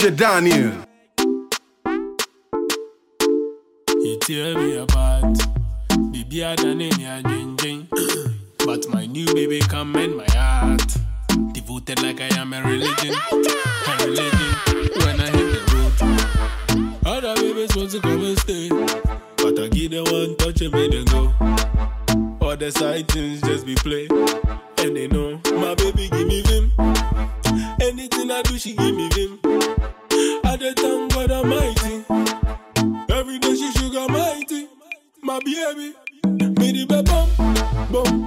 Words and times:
DJ 0.00 0.16
Daneal. 0.16 0.86
You 4.00 4.18
tell 4.20 4.54
me 4.54 4.76
about 4.78 5.36
baby. 6.10 6.42
I 6.42 6.56
than 6.56 6.80
any 6.80 7.22
ding 7.56 7.86
But 8.64 8.88
my 8.88 9.04
new 9.04 9.26
baby 9.34 9.60
come 9.60 9.94
in 9.96 10.16
my 10.16 10.24
heart. 10.30 10.96
Devoted 11.52 12.02
like 12.02 12.22
I 12.22 12.34
am 12.40 12.54
a 12.54 12.62
religion. 12.62 13.14
A 13.30 14.06
religion 14.06 14.54
when 15.04 15.20
I 15.20 15.30
hit 15.36 15.48
the 15.52 15.62
road. 15.74 17.06
Other 17.06 17.34
babies 17.34 17.76
want 17.76 17.90
to 17.90 18.00
come 18.00 18.24
and 18.24 18.38
stay. 18.38 18.70
But 19.36 19.58
I 19.58 19.68
give 19.68 19.90
them 19.90 20.04
one 20.04 20.34
touch 20.36 20.62
and 20.62 20.72
make 20.72 20.92
them 20.92 21.04
go. 21.04 22.56
the 22.56 22.72
side 22.72 23.06
things 23.08 23.42
just 23.42 23.66
be 23.66 23.74
play. 23.74 24.08
And 24.78 24.96
they 24.96 25.08
know 25.08 25.38
my 25.60 25.74
baby 25.74 26.08
give 26.08 26.26
me 26.26 26.40
vim. 26.40 26.72
Anything 27.82 28.30
I 28.30 28.40
do, 28.44 28.56
she 28.58 28.74
give 28.74 28.96
me 28.96 29.10
vim 29.10 29.39
sugar 31.40 31.48
mighty. 31.48 32.04
Every 33.12 33.38
day 33.38 33.54
she 33.54 33.72
sugar 33.72 34.06
mighty. 34.08 34.68
My 35.22 35.38
baby, 35.40 35.94
me 36.24 36.84
the 36.84 37.02
bum, 37.02 37.92
bum. 37.92 38.19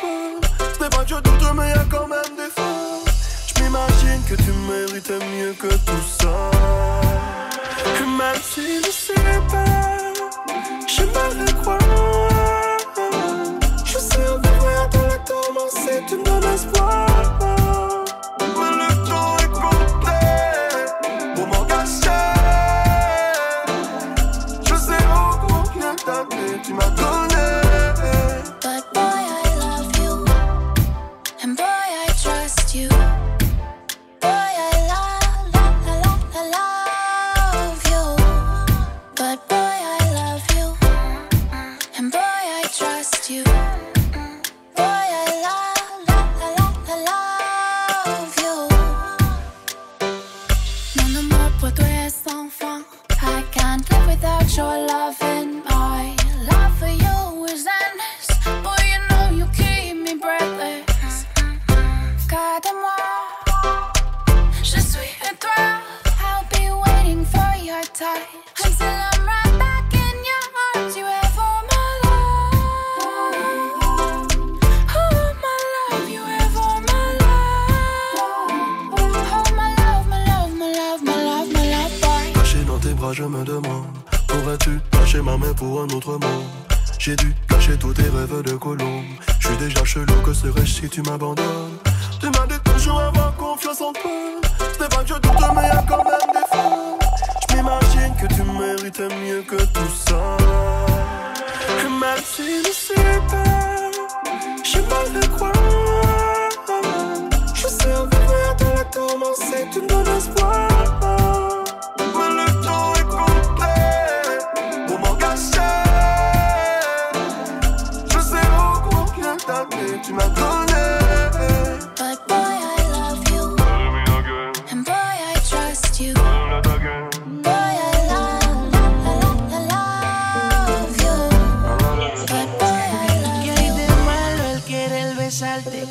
peu. 0.00 0.46
Ce 0.74 0.82
n'est 0.82 0.90
pas 0.90 1.04
que 1.04 1.08
je 1.08 1.14
doute, 1.14 1.54
mais 1.56 1.68
y 1.68 1.72
a 1.72 1.84
quand 1.90 2.06
même 2.06 2.36
des 2.36 2.50
fautes. 2.54 3.14
Je 3.46 3.62
m'imagine 3.62 4.22
que 4.28 4.34
tu 4.34 4.52
méritais 4.68 5.24
mieux 5.36 5.52
que 5.52 5.68
tout 5.68 6.04
ça. 6.20 6.50
Et 7.96 8.06
même 8.06 8.40
si 8.42 8.82
je 8.84 8.90
sais 8.90 9.14
pas, 9.50 9.64
je 10.86 10.94
j'aimerais 10.94 11.52
croire. 11.62 11.78
Je 13.84 13.98
sais, 13.98 14.26
on 14.34 14.38
devrait 14.38 14.76
attendre 14.84 15.08
la 15.08 15.18
commencer, 15.18 16.02
tu 16.08 16.16
me 16.16 16.24
donnes 16.24 16.52
espoir. 16.54 17.13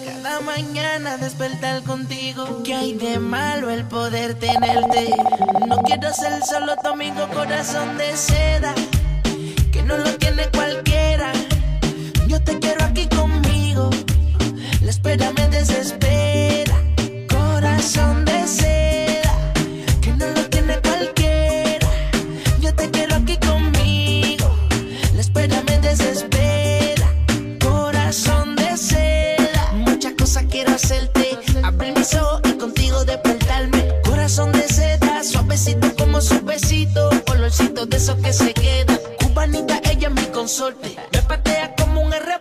Cada 0.05 0.41
mañana 0.41 1.17
despertar 1.17 1.83
contigo. 1.83 2.63
¿Qué 2.63 2.73
hay 2.73 2.93
de 2.93 3.19
malo 3.19 3.69
el 3.69 3.85
poder 3.85 4.33
tenerte? 4.33 5.15
No 5.67 5.77
quiero 5.83 6.11
ser 6.13 6.43
solo 6.43 6.75
tu 6.81 6.89
amigo, 6.89 7.27
corazón 7.33 7.97
de 7.97 8.17
seda. 8.17 8.73
Que 9.71 9.83
no 9.83 9.97
lo 9.97 10.15
tiene 10.17 10.47
cualquiera. 10.49 11.31
Yo 12.27 12.41
te 12.43 12.57
quiero 12.59 12.85
aquí 12.85 13.07
conmigo. 13.07 13.91
La 14.81 14.89
espera 14.89 15.31
me 15.31 15.47
desespera. 15.49 16.75
Corazón 17.29 18.25
de 18.25 18.32
Me 40.63 41.21
patea 41.23 41.75
como 41.75 41.99
un 41.99 42.13
r 42.13 42.39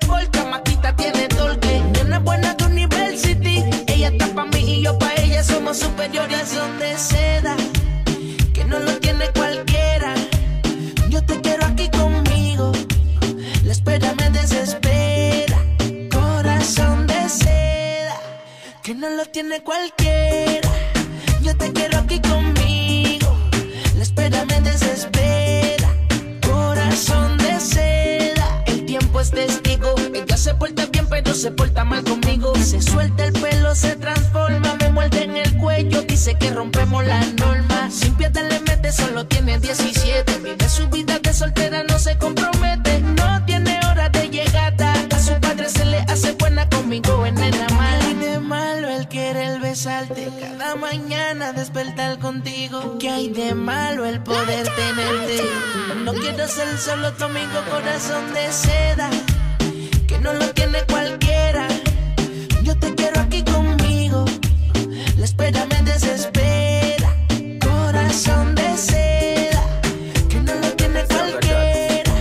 maquita 0.49 0.95
tiene 0.95 1.27
torque. 1.27 1.83
Nena 1.93 2.21
buena 2.21 2.55
de 2.55 2.65
University. 2.67 3.65
Ella 3.89 4.11
está 4.11 4.29
pa' 4.33 4.45
mí 4.45 4.61
y 4.61 4.83
yo 4.85 4.97
pa' 4.97 5.13
ella, 5.17 5.43
somos 5.43 5.79
superiores. 5.79 6.55
donde 6.55 6.97
seda, 6.99 7.57
que 8.55 8.65
no 8.65 8.79
lo 8.79 8.97
tiene 9.01 9.29
cualquiera. 9.33 10.15
Yo 11.09 11.21
te 11.25 11.41
quiero 11.41 11.67
aquí 11.67 11.89
conmigo. 11.89 12.71
La 13.65 13.73
espera 13.73 14.15
me 14.15 14.31
desespera. 14.31 15.59
Corazón 16.13 17.09
de 17.09 17.29
seda, 17.29 18.21
que 18.85 18.95
no 18.95 19.11
lo 19.11 19.27
tiene 19.27 19.65
cualquiera. 19.65 20.02
Solo 56.83 57.13
tu 57.13 57.25
amigo, 57.25 57.61
corazón 57.71 58.35
de 58.35 58.51
seda. 58.51 59.09
Que 60.09 60.19
no 60.19 60.33
lo 60.33 60.53
tiene 60.53 60.83
cualquiera. 60.91 61.69
Yo 62.65 62.77
te 62.77 62.93
quiero 62.95 63.21
aquí 63.21 63.45
conmigo. 63.45 64.25
La 65.17 65.25
espera 65.25 65.65
me 65.67 65.81
desespera. 65.83 67.09
Corazón 67.61 68.57
de 68.57 68.77
seda. 68.77 69.63
Que 70.29 70.41
no 70.41 70.55
lo 70.55 70.69
tiene 70.73 71.05
cualquiera. 71.05 72.13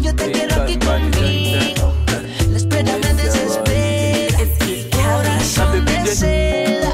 Yo 0.00 0.16
te 0.16 0.32
quiero 0.32 0.62
aquí 0.62 0.78
conmigo. 0.78 1.92
La 2.52 2.56
espera 2.56 2.96
me 2.96 3.14
desespera. 3.14 4.38
Corazón 4.90 5.84
de 5.84 6.06
seda. 6.06 6.92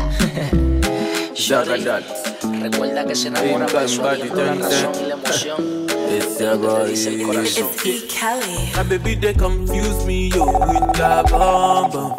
Recuerda 2.61 3.07
que 3.07 3.15
se 3.15 3.29
enamora 3.29 3.67
Big 3.67 4.33
emoción. 6.37 6.37
It's 6.37 6.41
your 6.41 6.57
Lo 6.57 6.61
que 6.61 6.67
te 6.67 6.81
boy. 6.81 6.89
dice 6.91 7.09
el. 7.09 7.17
Kelly. 8.09 8.71
My 8.77 8.83
baby, 8.83 9.15
they 9.15 9.35
confuse 9.35 10.05
me, 10.07 10.29
yo, 10.29 10.45
with 10.47 10.93
that 10.99 11.31
bomb 11.31 11.91
bomb. 11.91 12.15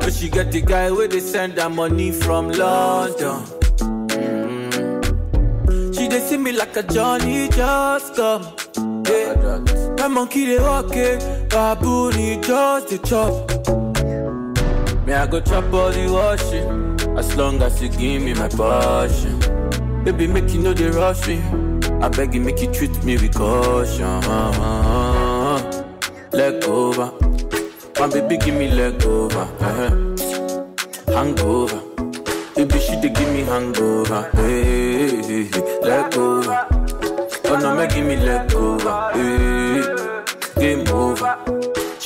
But 0.00 0.12
she 0.12 0.28
got 0.28 0.50
the 0.50 0.60
guy 0.62 0.90
where 0.90 1.08
they 1.08 1.20
send 1.20 1.58
her 1.58 1.68
money 1.68 2.10
from 2.12 2.50
London. 2.50 3.42
Mm. 3.78 5.94
She 5.94 6.08
they 6.08 6.20
see 6.20 6.36
me 6.38 6.52
like 6.52 6.76
a 6.76 6.82
Johnny 6.82 7.48
just 7.48 8.14
come. 8.14 8.42
Yeah. 9.06 9.34
My 9.98 10.08
monkey 10.08 10.46
they 10.46 10.58
walk 10.58 10.94
it, 10.96 11.20
baboon 11.50 12.12
he 12.14 12.36
just 12.40 12.88
the 12.88 12.98
chop. 12.98 13.50
Me 15.06 15.12
I 15.14 15.26
go 15.26 15.40
chop 15.40 15.72
all 15.72 15.90
the 15.90 16.06
washing, 16.10 16.96
as 17.18 17.34
long 17.36 17.62
as 17.62 17.80
you 17.82 17.88
give 17.88 18.22
me 18.22 18.34
my 18.34 18.48
passion. 18.48 19.38
Baby, 20.04 20.26
make 20.26 20.50
you 20.54 20.60
know 20.60 20.72
they 20.72 20.90
rush 20.90 21.26
me. 21.26 21.40
I 22.00 22.08
beg 22.08 22.34
you, 22.34 22.40
make 22.40 22.60
you 22.60 22.72
treat 22.72 23.02
me 23.04 23.16
with 23.16 23.34
caution. 23.34 24.20
Leg 26.32 26.64
over. 26.64 27.12
My 27.98 28.06
baby, 28.06 28.36
give 28.36 28.54
me 28.54 28.68
leg 28.70 29.02
over. 29.04 29.48
uh 29.60 29.90
Hangover. 31.12 31.80
Baby, 32.54 32.78
she 32.78 32.94
dey 33.00 33.08
give 33.10 33.32
me 33.32 33.42
hangover. 33.42 34.30
Hey, 34.34 35.22
hey. 35.22 35.50
leg 35.82 36.16
over. 36.16 36.66
Oh 37.46 37.58
no, 37.60 37.74
make 37.76 37.90
give 37.90 38.06
me 38.06 38.16
leg 38.16 38.52
over. 38.54 39.10
Hey, 39.14 40.60
game 40.60 40.86
over. 40.88 41.57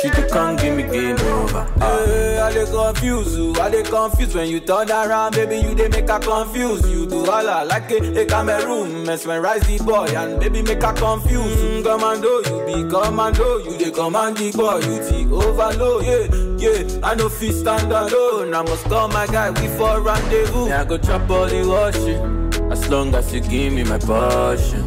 She 0.03 0.11
can't 0.11 0.59
give 0.61 0.77
me 0.77 0.83
game 0.83 1.17
over. 1.21 1.65
Hey, 1.79 2.39
I 2.39 2.53
dey 2.53 2.65
confuse 2.67 3.37
you, 3.37 3.55
I 3.61 3.71
dey 3.71 3.83
confused 3.85 4.35
when 4.35 4.49
you 4.49 4.59
turn 4.59 4.91
around, 4.91 5.35
baby. 5.35 5.57
You 5.59 5.75
dey 5.77 5.89
make 5.89 6.09
her 6.09 6.19
confuse. 6.19 6.89
You 6.91 7.07
do 7.07 7.21
all 7.31 7.49
I 7.49 7.63
like 7.63 7.89
a, 7.93 8.21
a 8.21 8.27
Cameroon, 8.27 9.05
mesmerize 9.07 9.63
the 9.67 9.79
boy 9.85 10.07
and 10.17 10.41
baby 10.41 10.63
make 10.63 10.83
her 10.83 10.93
confuse. 10.93 11.57
Mm, 11.63 11.85
commando, 11.85 12.39
you 12.41 12.67
be 12.67 12.91
commando, 12.91 13.59
you 13.59 13.79
dey 13.79 13.91
command 13.93 14.37
the 14.39 14.51
boy, 14.53 14.79
you 14.79 14.99
take 15.09 15.31
overload. 15.31 16.05
Yeah, 16.05 16.73
yeah, 16.83 17.01
I 17.09 17.15
no 17.15 17.29
fit 17.29 17.53
stand 17.55 17.93
alone. 17.93 18.55
I 18.55 18.63
must 18.63 18.85
call 18.87 19.07
my 19.09 19.27
guy, 19.29 19.51
we 19.51 19.69
for 19.77 20.01
rendezvous. 20.01 20.67
Yeah, 20.69 20.81
I 20.81 20.85
go 20.85 20.99
chop 20.99 21.31
all 21.31 21.47
the 21.47 21.65
washing, 21.67 22.73
as 22.73 22.89
long 22.89 23.15
as 23.15 23.33
you 23.33 23.41
give 23.41 23.73
me 23.73 23.85
my 23.85 23.99
passion. 23.99 24.87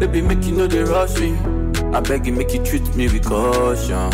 Baby, 0.00 0.22
make 0.22 0.42
you 0.44 0.52
know 0.56 0.66
they 0.66 0.82
rush 0.82 1.16
me. 1.20 1.36
I 1.92 2.00
beg 2.00 2.26
you, 2.26 2.32
make 2.32 2.52
you 2.52 2.62
treat 2.64 2.94
me 2.94 3.08
with 3.08 3.24
caution. 3.24 4.10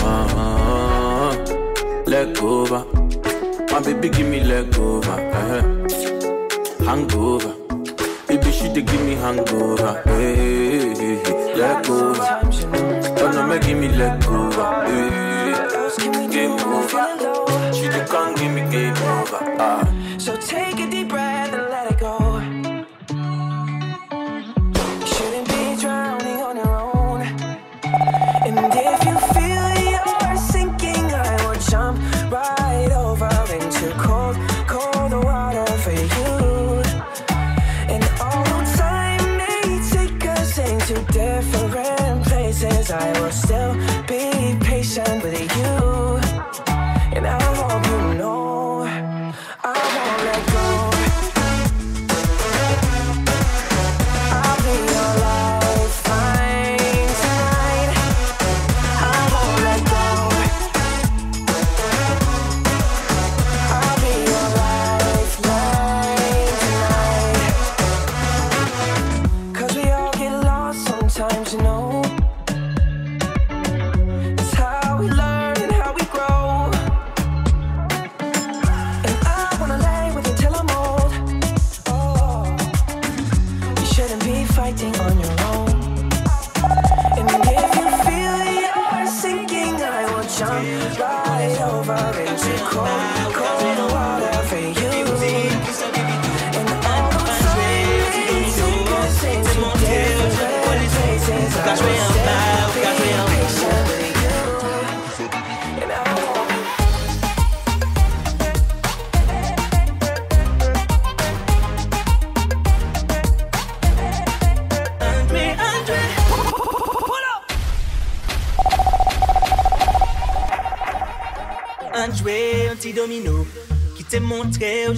Leg 2.06 2.38
over. 2.38 2.84
My 3.70 3.80
baby, 3.82 4.08
give 4.08 4.26
me 4.28 4.40
leg 4.42 4.74
over. 4.78 5.10
uh 5.12 5.62
Hangover. 6.84 7.54
Baby, 8.28 8.50
she 8.52 8.68
dey 8.72 8.82
give 8.82 9.00
me 9.04 9.14
hangover. 9.14 10.02
Hey, 10.06 10.34
hey, 10.36 11.18
hey. 11.24 11.54
leg 11.56 11.90
over. 11.90 12.40
Oh 13.20 13.30
no, 13.34 13.46
make 13.46 13.62
give 13.62 13.78
me 13.78 13.88
leg 13.88 14.24
over. 14.26 14.66
Hey, 14.86 16.28
game 16.30 16.52
over. 16.52 17.72
She 17.74 17.88
dey 17.88 18.04
come 18.06 18.34
give 18.36 18.52
me 18.52 18.62
game 18.70 18.96
over. 18.96 19.38
Ah. 19.58 19.85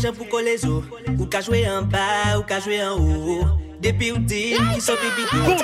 Jan 0.01 0.15
pou 0.17 0.29
kolezo 0.31 0.83
Ou 1.19 1.27
ka 1.31 1.43
jwe 1.45 1.65
an 1.69 1.89
ba, 1.91 2.37
ou 2.39 2.47
ka 2.49 2.61
jwe 2.65 2.81
an 2.85 2.99
ou 2.99 3.43
Depi 3.79 4.11
ou 4.11 4.19
din 4.27 4.59
ki 4.75 4.81
so 4.83 4.97
pipi 4.99 5.27
do 5.31 5.55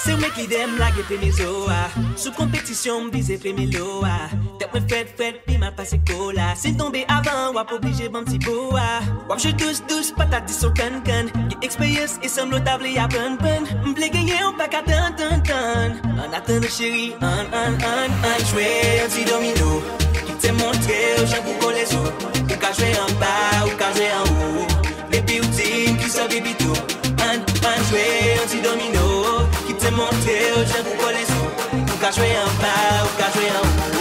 Se 0.00 0.14
ou 0.14 0.18
me 0.18 0.30
ki 0.34 0.48
dem 0.50 0.78
lage 0.80 1.04
premizo 1.06 1.68
a 1.70 1.86
Sou 2.18 2.34
kompetisyon 2.34 3.10
mbize 3.10 3.36
premilo 3.42 4.00
a 4.08 4.30
Tek 4.58 4.72
mwen 4.74 4.88
fet 4.90 5.12
fet 5.18 5.42
pi 5.46 5.58
ma 5.60 5.70
pase 5.76 6.00
kola 6.08 6.50
Sin 6.58 6.78
tombe 6.80 7.04
avan 7.12 7.54
wap 7.54 7.70
oblije 7.76 8.08
ban 8.10 8.26
ti 8.26 8.40
bo 8.42 8.74
a 8.80 9.04
Wap 9.30 9.38
je 9.38 9.52
douce 9.54 9.84
douce 9.86 10.10
patati 10.16 10.56
so 10.56 10.72
kan 10.74 10.98
kan 11.06 11.30
Ki 11.52 11.60
experience 11.62 12.18
e 12.26 12.32
som 12.32 12.50
notable 12.50 12.90
ya 12.90 13.06
pen 13.12 13.38
pen 13.38 13.68
Mble 13.86 14.10
genye 14.10 14.40
ou 14.48 14.56
pa 14.58 14.66
ka 14.66 14.82
tan 14.82 15.14
tan 15.14 15.44
tan 15.46 16.00
An 16.20 16.34
atan 16.34 16.66
chéri, 16.66 17.14
an 17.20 17.46
an 17.54 17.74
an 17.82 18.10
an 18.24 18.40
jwe 18.50 18.66
an 19.04 19.10
ti 19.10 19.24
domino. 19.24 19.80
Ki 20.26 20.34
te 20.42 20.52
montre 20.52 20.98
ou 21.20 21.26
jan 21.26 21.42
pou 21.46 21.54
kole 21.62 21.86
sou 21.86 22.29
Jwe 22.80 22.92
an 22.96 23.12
ba, 23.20 23.32
ou 23.66 23.76
ka 23.76 23.88
an 23.92 24.30
ou 24.40 24.64
Depi 25.12 25.36
ou 25.40 25.48
tim 25.52 25.98
ki 26.00 26.08
sa 26.08 26.24
bibi 26.32 26.54
tou 26.56 26.72
An, 27.28 27.44
an 27.68 27.80
jwe 27.90 28.06
an 28.40 28.48
ti 28.48 28.64
domino 28.64 29.44
Ki 29.66 29.76
te 29.76 29.92
montre 29.92 30.40
ou 30.56 30.64
jan 30.64 30.86
pou 30.88 31.00
kole 31.04 31.24
sou 31.28 31.46
Ou 31.76 32.00
ka 32.00 32.08
an 32.08 32.54
ba, 32.64 32.76
ou 33.04 33.12
an 33.52 33.99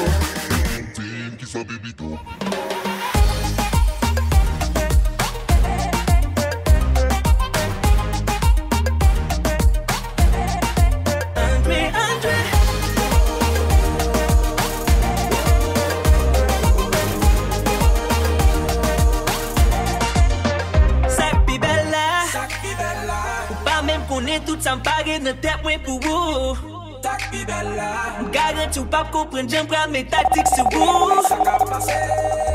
konen 24.20 24.44
tout 24.44 24.60
sa 24.62 24.76
mpare 24.76 25.16
nan 25.24 25.36
tep 25.40 25.64
mwen 25.64 25.80
pou 25.86 25.96
ou 26.12 26.56
Tak 27.00 27.30
bi 27.32 27.46
bel 27.48 27.70
la 27.78 28.20
ou 28.20 28.86
pap 28.92 29.12
kompren 29.16 29.48
jen 29.48 29.68
pral 29.68 29.88
men 29.94 30.04
taktik 30.12 30.48
sou 30.56 30.68
ou 30.76 31.24
Sa 31.24 31.38
ka 31.40 31.56
pase. 31.64 31.96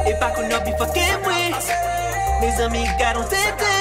E 0.05 0.13
pa 0.21 0.29
konon 0.37 0.61
bi 0.67 0.77
fake 0.81 1.07
mwen 1.25 1.57
Me 2.43 2.51
zami 2.59 2.85
garon 3.01 3.25
tete. 3.33 3.73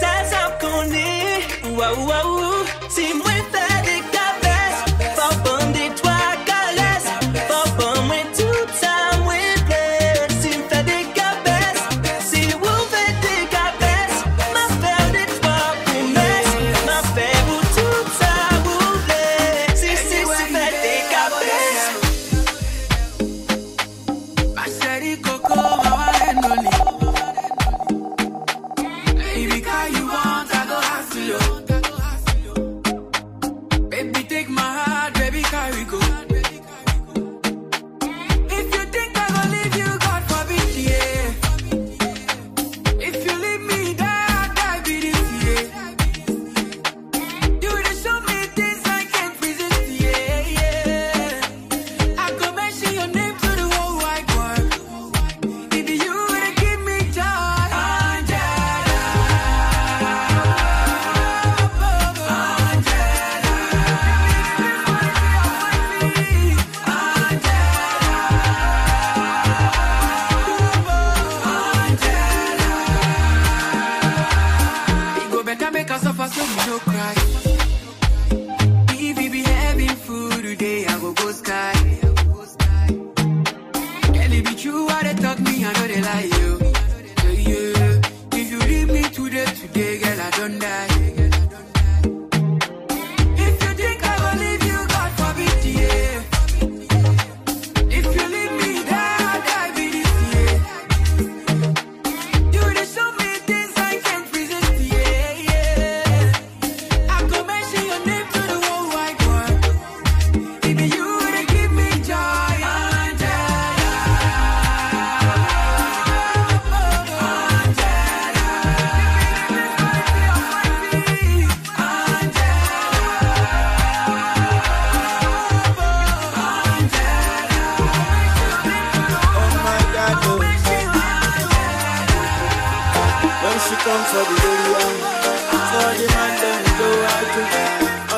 Sa 0.00 0.12
sa 0.28 0.42
konen 0.60 1.48
Ouwa 1.64 1.88
ouwa 1.96 2.20
ou 2.28 2.90
Si 2.92 3.08
mwen 3.14 3.35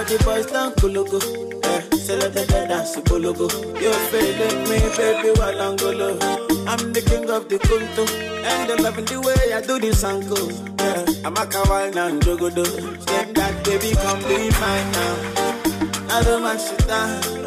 the 0.09 0.25
boys 0.25 0.47
down 0.47 0.73
kologo. 0.73 1.21
Eh, 1.65 1.97
say 1.97 2.17
let 2.17 2.33
them 2.33 2.47
to 2.47 3.01
bologo. 3.03 3.47
You 3.81 3.93
feeling 4.11 4.63
me, 4.69 4.79
baby, 4.97 5.39
while 5.39 5.61
I'm 5.61 6.93
the 6.93 7.03
king 7.03 7.29
of 7.31 7.49
the 7.49 7.59
kunto, 7.59 8.09
and 8.45 8.71
they 8.71 8.77
loving 8.83 9.05
the 9.05 9.21
way 9.21 9.53
I 9.53 9.61
do 9.61 9.79
this 9.79 10.05
angle. 10.05 10.51
Yeah, 10.81 11.27
I'm 11.27 11.35
a 11.35 11.45
kawaii 11.45 11.95
and 11.97 12.23
jogodo. 12.23 12.65
Step 13.03 13.35
that 13.35 13.65
baby, 13.65 13.95
come 13.97 14.21
be 14.23 14.51
mine 14.61 14.91
now. 14.93 16.17
I 16.17 16.23
don't 16.25 16.43
mind 16.43 16.61
shit 16.61 16.87
down. 16.87 17.39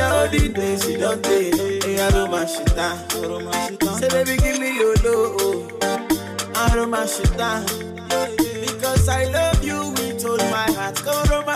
All 0.00 0.28
the 0.28 0.48
days 0.54 0.88
you 0.88 0.98
don't 0.98 1.22
take, 1.24 1.54
hey, 1.84 2.00
I 2.00 2.10
don't 2.10 2.30
mind 2.30 2.48
shit 2.48 2.76
down. 2.76 2.98
Say 3.98 4.08
baby, 4.08 4.36
give 4.36 4.58
me 4.60 4.74
your 4.76 4.94
low. 5.04 5.78
I 6.60 6.74
romance 6.74 7.20
you 7.20 7.24
down 7.36 7.64
Because 8.66 9.08
I 9.08 9.24
love 9.30 9.47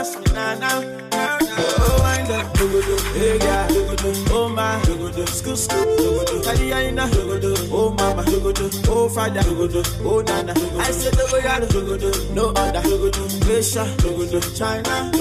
Romance 0.02 0.16
me 0.16 0.34
now, 0.34 0.58
now. 0.58 1.38
Oh, 1.44 1.98
wind 2.02 2.30
up, 2.32 2.56
hey, 3.14 3.38
yeah, 3.38 3.68
dogodo, 3.68 4.30
oh, 4.32 4.48
my, 4.48 4.82
school, 5.26 5.56
school, 5.56 5.84
oh, 7.70 7.94
mama, 7.96 8.24
oh, 8.88 9.08
father, 9.08 9.42
oh, 9.46 10.20
nana, 10.26 10.54
I 10.78 10.90
said, 10.90 11.12
dogoyaro, 11.14 11.66
dogodo, 11.68 12.34
no 12.34 12.48
other, 12.48 12.80
dogodo, 12.82 14.58
China, 14.58 15.12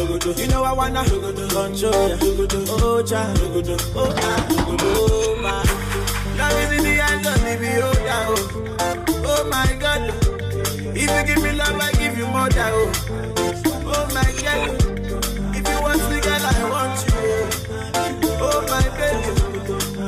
you 0.42 0.48
know 0.48 0.64
I 0.64 0.74
wanna, 0.74 1.04
dogodo, 1.04 1.48
control, 1.50 2.10
ya, 2.10 2.18
dogodo, 2.18 2.66
oh, 2.70 3.04
cha, 3.04 3.32
dogodo, 3.36 3.78
oh, 3.96 4.16
ah, 4.18 4.46
dogodo, 4.50 4.96
oh, 4.98 5.36
my. 5.44 5.64
Love 6.38 6.58
is 6.58 6.72
in 6.80 6.84
the 6.84 7.04
hands 7.04 7.28
of 7.28 7.44
beholder, 7.60 8.26
oh. 8.34 8.58
Oh 9.24 9.48
my 9.48 9.78
God, 9.80 10.10
if 10.98 11.02
you 11.02 11.36
give 11.36 11.44
me 11.44 11.52
love, 11.52 11.80
I 11.80 11.92
give 11.92 12.18
you 12.18 12.26
more 12.26 12.50
oh. 12.58 13.51
If 14.24 15.68
you 15.68 15.82
want 15.82 16.02
me, 16.10 16.20
girl, 16.22 16.46
I 16.46 16.70
want 16.70 17.00
you. 17.08 17.22
Oh, 18.42 18.62
my 18.70 18.86
baby, 18.98 19.32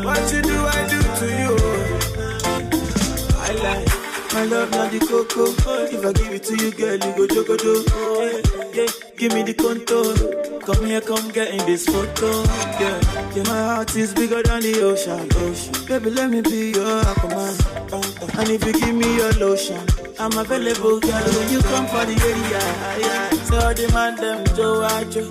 what 0.06 0.34
you 0.34 0.42
do, 0.42 0.58
I 0.66 0.88
do 0.90 1.00
to 1.20 1.28
you. 1.42 1.54
I 3.38 3.52
like 3.64 4.34
my 4.34 4.46
love, 4.46 4.72
not 4.72 4.92
the 4.92 5.00
cocoa. 5.00 5.86
If 5.86 6.06
I 6.06 6.14
give 6.14 6.34
it 6.34 6.44
to 6.44 6.56
you, 6.58 6.72
girl, 6.72 6.94
you 6.94 7.14
go 7.16 7.26
yeah, 8.24 8.42
yeah, 8.74 8.88
give 9.18 9.34
me 9.34 9.44
the 9.44 9.54
contour. 9.54 10.60
Come 10.62 10.86
here, 10.86 11.02
come 11.02 11.30
get 11.32 11.50
in 11.50 11.66
this 11.66 11.86
photo. 11.86 12.44
Yeah, 12.80 13.00
yeah, 13.36 13.44
my 13.44 13.62
heart 13.76 13.96
is 13.96 14.14
bigger 14.14 14.42
than 14.44 14.62
the 14.62 14.82
ocean. 14.82 15.30
ocean. 15.36 15.86
Baby, 15.88 16.10
let 16.12 16.30
me 16.30 16.42
be 16.42 16.72
your 16.72 17.04
aquaman. 17.04 18.40
And 18.40 18.50
if 18.50 18.66
you 18.66 18.74
give 18.74 18.96
me 18.96 19.16
your 19.18 19.32
lotion, 19.34 19.86
I'm 20.20 20.32
available, 20.38 21.00
girl. 21.00 21.24
When 21.36 21.52
you 21.52 21.62
come 21.62 21.88
for 21.88 22.06
the 22.06 22.16
area, 22.30 22.64
yeah. 23.00 23.30
So 23.48 23.56
all 23.60 23.74
the 23.74 23.88
man 23.94 24.16
them 24.16 24.46
Joe 24.56 24.84
Ajo, 24.84 25.24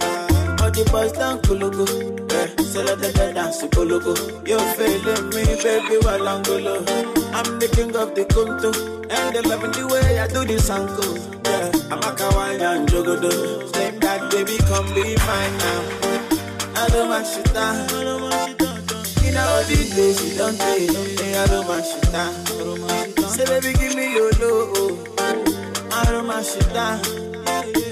all 0.63 0.71
the 0.71 0.85
boys 0.91 1.13
down 1.13 1.41
Kulugu. 1.43 1.87
Yeah, 2.33 2.65
so 2.65 2.83
let 2.83 2.99
them 3.01 3.35
dance 3.35 3.59
to 3.59 3.69
Kulugu. 3.69 4.15
You're 4.47 4.59
feeling 4.77 5.29
me, 5.31 5.45
baby, 5.63 5.97
while 6.05 6.29
I'm 6.29 6.43
the 6.43 7.69
king 7.73 7.95
of 7.97 8.15
the 8.15 8.25
kunto, 8.27 8.71
and 9.11 9.35
they 9.35 9.41
loving 9.43 9.73
the 9.73 9.87
way 9.87 10.19
I 10.19 10.27
do 10.27 10.45
this 10.45 10.69
uncle. 10.71 11.17
Yeah, 11.45 11.71
I'm 11.93 11.99
a 11.99 12.13
kawaii 12.17 12.61
and 12.61 12.89
jogodo. 12.89 13.69
Step 13.69 14.01
back, 14.01 14.31
baby, 14.31 14.59
come 14.69 14.87
be 14.95 15.17
mine 15.17 15.59
now. 15.59 15.83
I 16.75 16.89
don't 16.89 17.09
want 17.09 17.27
shit 17.27 17.53
down. 17.55 18.72
You 19.33 19.39
all 19.39 19.65
the 19.65 19.77
days 19.97 20.19
you 20.29 20.37
don't 20.39 20.59
take. 20.61 20.91
Hey, 20.93 21.35
aroma 21.41 21.81
shita. 21.81 22.25
Say, 23.29 23.47
baby, 23.47 23.73
give 23.79 23.95
me 23.97 24.13
your 24.13 24.31
love. 24.43 25.09
Aroma 25.91 26.43
shita. 26.45 27.01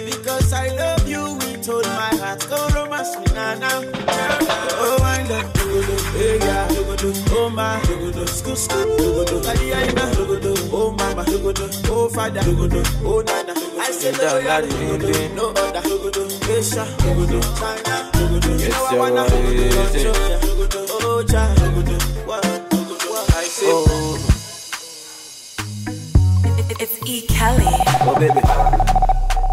Because 0.05 0.53
I 0.53 0.69
love 0.77 1.09
you 1.09 1.35
with 1.41 1.69
all 1.69 1.83
my 1.83 2.13
heart. 2.21 2.47
Go 2.51 2.69
romance 2.75 3.17
me 3.17 3.25
now, 3.35 3.55
now. 3.55 3.81
Oh, 4.85 4.99
my 5.01 5.23
love. 5.29 5.49
Hey, 6.13 6.39
yeah. 6.39 6.69
Oh, 7.33 7.49
my. 7.49 7.81
Scoot, 8.27 8.59
scoot. 8.59 8.89
Kali, 9.45 9.73
ayi, 9.73 9.95
na. 9.97 10.05
Oh, 10.73 10.93
mama. 10.93 11.25
Oh, 11.89 12.09
father. 12.11 12.43
Oh, 13.03 13.23
nana. 13.27 13.55
I 13.81 13.91
said, 13.93 14.17
oh, 14.21 14.39
yeah. 14.39 14.61
daddy, 14.61 15.35
No 15.35 15.51
other. 15.51 15.81
Asia. 16.53 16.85
China. 17.57 18.11
Yes, 18.59 18.69
Now 18.71 18.85
I 18.85 18.99
wanna 18.99 19.25
it? 19.25 20.07
Oh, 20.07 20.50
child. 21.25 21.59
What? 22.27 22.45
What? 22.45 23.35
I 23.37 23.45
say, 23.45 23.67
Oh, 23.69 24.19
It's 26.81 26.97
E. 27.07 27.27
Kelly. 27.27 27.65
oh 28.03 28.15
baby, 28.19 28.41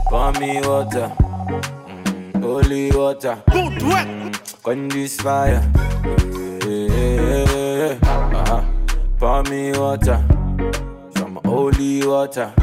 pour 0.09 0.31
me 0.39 0.61
water, 0.61 1.11
mm, 1.87 2.41
holy 2.41 2.91
water. 2.91 3.35
Mm, 3.47 4.63
Quench 4.63 4.93
this 4.93 5.17
fire. 5.21 5.61
Yeah. 6.67 7.97
Uh-huh. 8.03 8.61
Pour 9.19 9.43
me 9.43 9.71
water, 9.77 10.23
some 11.15 11.39
holy 11.45 12.05
water. 12.05 12.53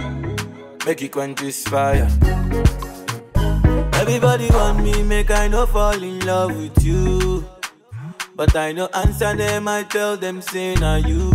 Make 0.87 1.03
it 1.03 1.13
quench 1.13 1.41
this 1.41 1.65
fire. 1.65 2.09
Everybody 3.95 4.49
want 4.51 4.83
me, 4.83 5.03
make 5.03 5.31
I 5.31 5.49
no 5.49 5.65
fall 5.67 6.03
in 6.03 6.21
love 6.27 6.55
with 6.57 6.85
you. 6.85 7.45
But 8.37 8.57
I 8.57 8.73
no 8.73 8.89
answer 8.93 9.37
them, 9.37 9.69
I 9.69 9.85
tell 9.85 10.17
them, 10.17 10.43
say, 10.43 10.75
now 10.75 10.97
you. 10.97 11.31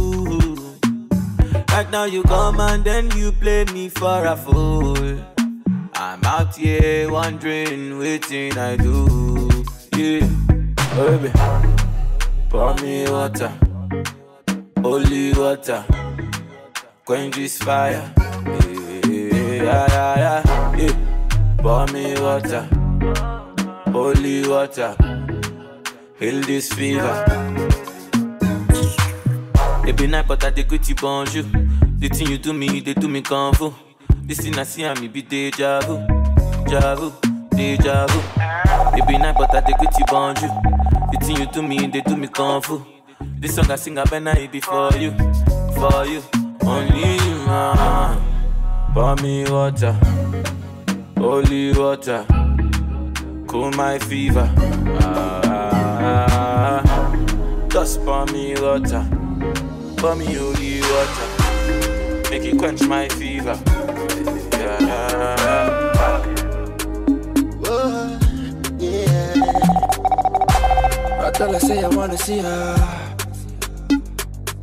Right 1.69 1.89
now 1.91 2.03
you 2.03 2.23
come 2.23 2.59
and 2.59 2.83
then 2.83 3.09
you 3.11 3.31
play 3.31 3.63
me 3.65 3.87
for 3.87 4.25
a 4.25 4.35
fool. 4.35 4.97
I'm 5.93 6.23
out 6.25 6.55
here 6.57 7.09
wondering, 7.09 7.97
waiting 7.99 8.57
I 8.57 8.75
do. 8.75 9.63
Yeah, 9.95 10.27
oh, 10.97 11.17
baby, 11.17 11.31
pour 12.49 12.73
me 12.75 13.09
water, 13.09 13.53
holy 14.81 15.33
water, 15.33 15.85
quench 17.05 17.35
this 17.35 17.57
fire. 17.59 18.13
Yeah, 19.07 19.87
yeah, 19.87 20.15
yeah, 20.17 20.75
yeah. 20.77 21.55
Pour 21.61 21.85
me 21.87 22.19
water, 22.19 22.67
holy 23.91 24.47
water, 24.47 24.95
heal 26.19 26.41
this 26.41 26.71
fever. 26.73 27.25
Every 29.87 30.07
night, 30.07 30.27
but 30.27 30.43
I 30.43 30.49
dey 30.51 30.63
greet 30.63 30.87
you 30.89 30.95
bonjour. 30.95 31.43
The 31.99 32.09
thing 32.09 32.27
you 32.27 32.37
do 32.37 32.53
me, 32.53 32.79
they 32.79 32.93
do 32.93 33.07
me 33.07 33.21
kung. 33.21 33.53
This 34.23 34.39
thing 34.41 34.57
I 34.57 34.63
see, 34.63 34.85
I 34.85 34.93
me 34.99 35.07
be 35.07 35.21
deja 35.21 35.79
vu, 35.81 35.97
deja 36.65 36.95
vu, 36.95 37.11
deja 37.51 38.05
vu. 38.07 38.19
Every 38.99 39.17
night, 39.17 39.35
but 39.37 39.53
I 39.55 39.61
dey 39.61 39.73
greet 39.77 39.97
you 39.97 40.05
bonjour. 40.05 40.49
The 41.11 41.17
thing 41.25 41.37
you 41.37 41.47
do 41.47 41.61
me, 41.61 41.87
they 41.87 42.01
do 42.01 42.15
me 42.15 42.27
kung. 42.27 42.61
This 43.39 43.55
song 43.55 43.71
I 43.71 43.75
sing, 43.75 43.97
I 43.97 44.03
better 44.03 44.37
it 44.37 44.51
be 44.51 44.59
for 44.59 44.91
you, 44.97 45.11
for 45.75 46.05
you, 46.05 46.21
only 46.63 47.13
you. 47.15 47.35
Uh. 47.47 48.15
Pour 48.93 49.15
me 49.17 49.49
water, 49.49 49.93
holy 51.17 51.71
water, 51.73 52.25
cool 53.47 53.71
my 53.71 53.97
fever. 53.99 54.49
Ah, 55.01 55.98
just 57.69 58.03
pour 58.05 58.25
me 58.27 58.53
water. 58.59 59.05
Pour 59.97 60.15
me 60.15 60.25
holy 60.25 60.81
water, 60.81 61.27
make 62.29 62.43
it 62.45 62.57
quench 62.57 62.81
my 62.87 63.07
fever. 63.09 63.57
Yeah, 64.53 64.79
yeah, 64.81 65.35
yeah. 65.45 66.23
oh, 67.65 68.19
yeah. 68.79 69.33
I 71.25 71.31
tell 71.31 71.51
her, 71.53 71.59
say 71.59 71.83
I 71.83 71.87
wanna 71.89 72.17
see 72.17 72.39
her. 72.39 72.75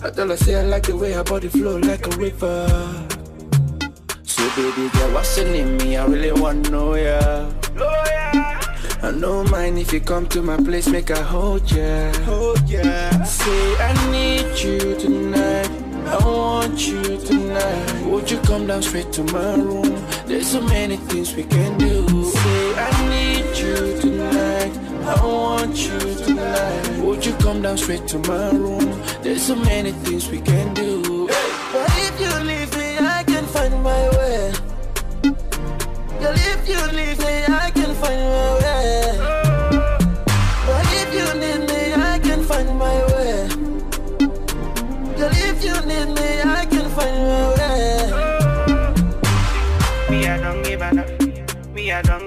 I 0.03 0.11
tell 0.11 0.29
her, 0.29 0.37
say 0.37 0.55
I 0.57 0.63
like 0.63 0.85
the 0.85 0.97
way 0.97 1.13
her 1.13 1.25
body 1.25 1.49
flow 1.49 1.79
like 1.79 2.07
a 2.07 2.11
river. 2.17 2.67
So 4.25 4.49
baby 4.57 4.89
girl, 4.91 5.11
what's 5.13 5.37
your 5.39 5.49
name? 5.49 5.77
Me, 5.79 5.97
I 5.97 6.07
really 6.07 6.33
wanna 6.33 6.71
know 6.71 6.95
ya. 6.95 7.51
Oh, 7.79 8.36
I 9.03 9.13
don't 9.13 9.51
mind 9.51 9.79
if 9.79 9.93
you 9.93 10.01
come 10.01 10.27
to 10.29 10.43
my 10.43 10.57
place, 10.57 10.89
make 10.89 11.11
I 11.11 11.21
hold 11.23 11.71
ya. 11.71 12.13
Hold 12.25 12.69
ya. 12.69 12.83
Say 13.25 13.77
I 13.79 14.11
need 14.11 14.59
you 14.59 14.97
tonight. 14.99 15.71
I 16.07 16.19
want 16.25 16.87
you 16.87 17.03
tonight. 17.19 18.07
Would 18.07 18.31
you 18.31 18.39
come 18.41 18.67
down 18.67 18.83
straight 18.83 19.13
to 19.13 19.23
my 19.25 19.55
room? 19.57 19.95
There's 20.27 20.49
so 20.49 20.61
many 20.63 20.97
things 20.97 21.35
we 21.35 21.45
can 21.45 21.79
do. 21.79 22.25
Say 22.25 22.75
I 22.77 23.09
need 23.11 23.59
you 23.59 24.01
tonight. 24.01 24.73
I 25.05 25.25
want 25.25 25.77
you 25.77 25.99
tonight. 26.25 26.99
Would 27.05 27.25
you 27.27 27.35
come 27.35 27.63
down 27.63 27.77
straight 27.77 28.07
to 28.09 28.19
my 28.19 28.51
room? 28.51 29.03
There's 29.23 29.43
so 29.43 29.57
many 29.57 29.93
things 29.93 30.31
we 30.31 30.41
can 30.41 30.75
do. 30.75 31.16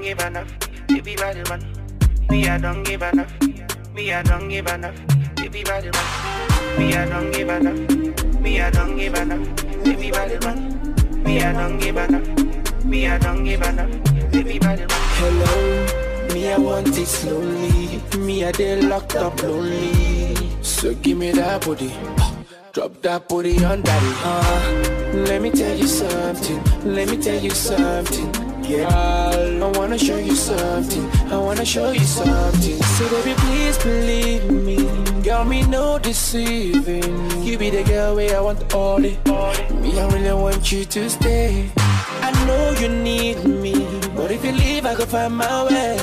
Give 0.10 0.26
enough. 0.26 0.52
Everybody 0.90 1.42
run. 1.50 1.62
Me, 2.30 2.48
I 2.48 2.58
don't 2.58 2.84
give 2.84 3.02
enough. 3.04 3.32
Me, 3.94 4.12
I 4.12 4.24
don't 4.24 4.50
give 4.50 4.66
enough. 4.66 4.96
Everybody 5.38 5.90
run. 5.90 6.80
Me, 6.80 6.96
I 6.96 7.06
don't 7.06 7.32
give 7.32 7.50
enough. 7.50 8.42
Me, 8.42 8.60
I 8.60 8.72
don't 8.72 8.98
give 8.98 9.14
enough. 9.14 9.48
Everybody 9.86 10.38
run. 10.38 11.24
Me, 11.24 11.44
I 11.44 11.54
don't 11.54 11.78
give 11.78 11.98
enough. 11.98 12.86
Me, 12.86 13.08
I 13.08 13.18
don't 13.20 13.44
give 13.44 13.62
enough. 13.62 14.34
Everybody 14.34 14.82
run. 14.82 15.04
Hello, 15.22 16.34
me, 16.34 16.52
I 16.54 16.58
want 16.58 16.98
it 16.98 17.06
slowly. 17.06 18.02
Me, 18.18 18.46
I 18.46 18.52
dey 18.52 18.82
locked 18.82 19.16
up 19.16 19.44
lonely. 19.44 20.36
So 20.64 20.96
give 20.96 21.20
me 21.20 21.32
that 21.34 21.64
booty. 21.64 21.94
Drop 22.74 23.00
that 23.04 23.30
booty 23.30 23.64
on 23.64 23.84
daddy. 23.84 24.14
Uh, 24.24 25.24
let 25.28 25.40
me 25.42 25.52
tell 25.52 25.78
you 25.78 25.88
something. 25.88 26.64
Let 26.96 27.10
me 27.10 27.18
tell 27.18 27.40
you 27.40 27.52
something. 27.52 28.50
Yeah, 28.70 28.88
I 29.64 29.68
wanna 29.78 29.98
show 29.98 30.18
you 30.18 30.36
something. 30.36 31.10
I 31.32 31.38
wanna 31.38 31.66
show 31.66 31.92
you 31.92 32.06
something. 32.06 32.82
So 32.82 33.10
baby, 33.10 33.34
please 33.38 33.78
believe 33.78 34.50
me. 34.52 34.78
Girl, 35.22 35.44
me 35.44 35.64
no 35.64 36.00
deceiving. 36.00 37.44
You 37.44 37.58
be 37.58 37.70
the 37.70 37.84
girl 37.84 38.16
where 38.16 38.38
I 38.38 38.42
want 38.42 38.74
all 38.74 39.04
it. 39.04 39.18
Me, 39.82 40.00
I 40.00 40.08
really 40.14 40.34
want 40.34 40.72
you 40.72 40.86
to 40.86 41.10
stay. 41.10 41.70
I 42.22 42.32
know 42.46 42.72
you 42.80 42.90
need 42.90 43.44
me, 43.46 43.74
but 44.16 44.32
if 44.32 44.46
you 44.46 44.52
leave, 44.52 44.86
I 44.86 44.96
go 44.96 45.06
find 45.06 45.36
my 45.36 45.66
way. 45.66 45.98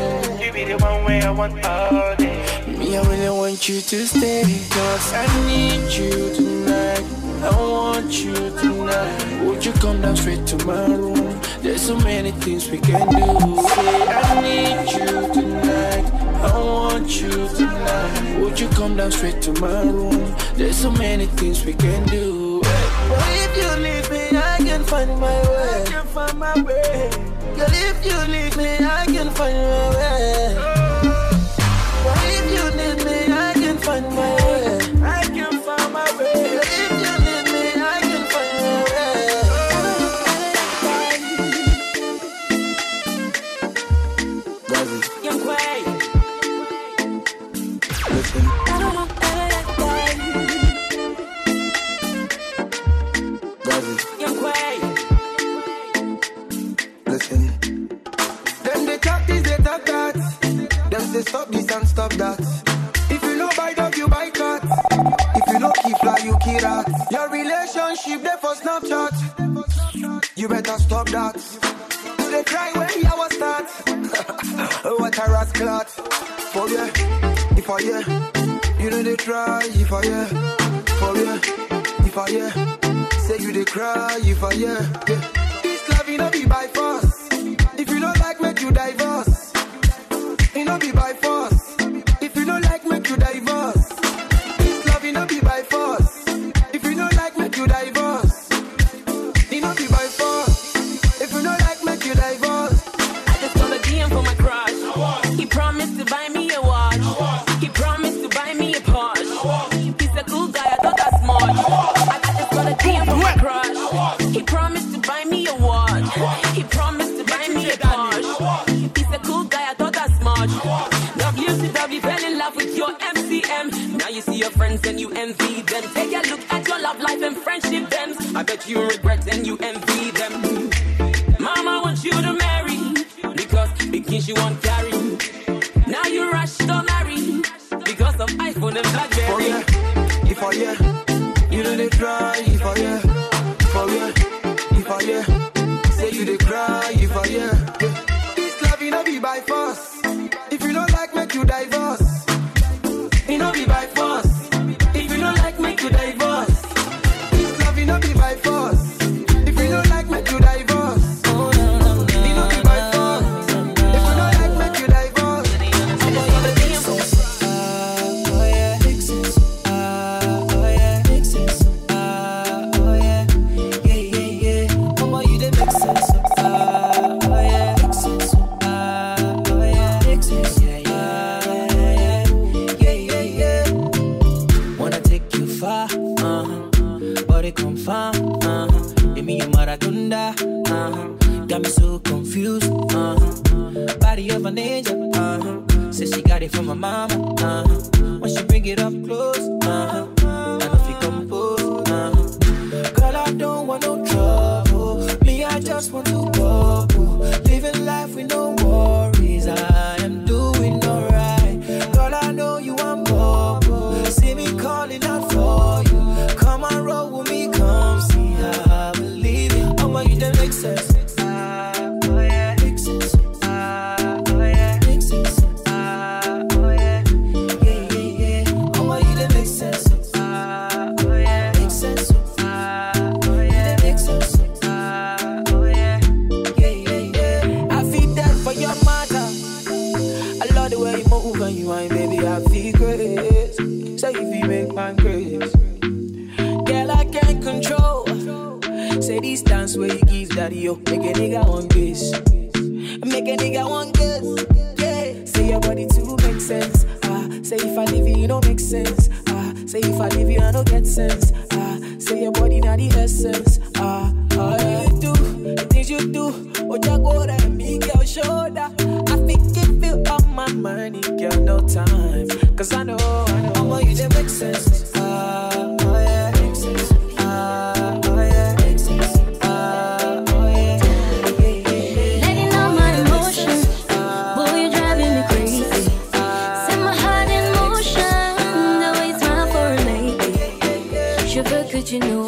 You 0.45 0.53
be 0.53 0.65
the 0.65 0.77
one 0.79 1.05
way 1.05 1.23
I 1.23 1.31
want 1.31 1.65
all 1.65 2.17
day. 2.17 2.65
Me, 2.67 2.97
I 2.97 3.03
really 3.09 3.31
want 3.31 3.69
you 3.69 3.81
to 3.81 4.07
stay. 4.07 4.43
Cause 4.71 5.13
I 5.15 5.27
need 5.47 5.91
you 5.93 6.35
tonight. 6.35 7.26
I 7.47 7.57
want 7.61 8.25
you 8.25 8.35
tonight. 8.35 9.45
Would 9.45 9.65
you 9.65 9.73
come 9.75 10.01
down 10.03 10.17
straight 10.17 10.47
to 10.49 10.57
my 10.67 10.87
room? 10.87 11.41
There's 11.61 11.83
so 11.83 11.97
many 12.01 12.33
things 12.33 12.69
we 12.71 12.79
can 12.79 13.09
do. 13.09 13.23
Say, 13.69 14.07
I 14.09 14.41
need 14.43 14.93
you 14.93 15.33
tonight. 15.33 16.05
I 16.43 16.59
want 16.59 17.21
you 17.21 17.49
tonight. 17.49 18.41
Would 18.41 18.59
you 18.59 18.69
come 18.71 18.97
down 18.97 19.13
straight 19.13 19.41
to 19.43 19.53
my 19.61 19.83
room? 19.83 20.35
There's 20.55 20.77
so 20.77 20.91
many 20.91 21.27
things 21.27 21.65
we 21.65 21.75
can 21.75 22.05
do. 22.07 22.61
But 22.63 23.29
if 23.45 23.57
you 23.57 23.83
leave 23.83 24.11
me, 24.11 24.39
I 24.39 24.59
can 24.59 24.83
find 24.83 25.11
my 25.21 25.41
way. 25.49 25.83
I 25.83 25.85
can 25.87 26.07
find 26.07 26.39
my 26.39 26.63
way. 26.63 27.36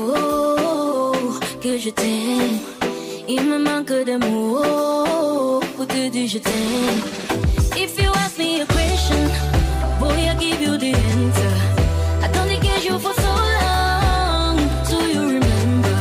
mots 0.00 1.38
que 1.61 1.78
je 1.78 1.90
t'aime. 1.90 2.58
Il 3.28 3.42
me 3.42 3.58
manque 3.58 3.92
de 4.08 4.16
pour 5.76 5.87
te 5.87 6.08
dire 6.08 6.28
je 6.28 6.38
t'aime. 6.38 7.00
If 7.76 8.00
you 8.00 8.11
ask 8.24 8.38
me 8.38 8.61
a 8.62 8.66
question, 8.66 9.22
boy, 10.00 10.14
I 10.30 10.34
give 10.38 10.61
you 10.61 10.76
the 10.78 10.94
answer. 10.94 11.54
I 12.22 12.28
don't 12.32 12.50
engage 12.50 12.84
you 12.84 12.98
for 12.98 13.12
so 13.14 13.30
long, 13.58 14.58
so 14.84 14.96
you 15.00 15.20
remember. 15.20 15.98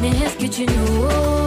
Mais 0.00 0.10
est-ce 0.10 0.36
que 0.36 0.46
tu 0.46 0.66
know? 0.66 1.39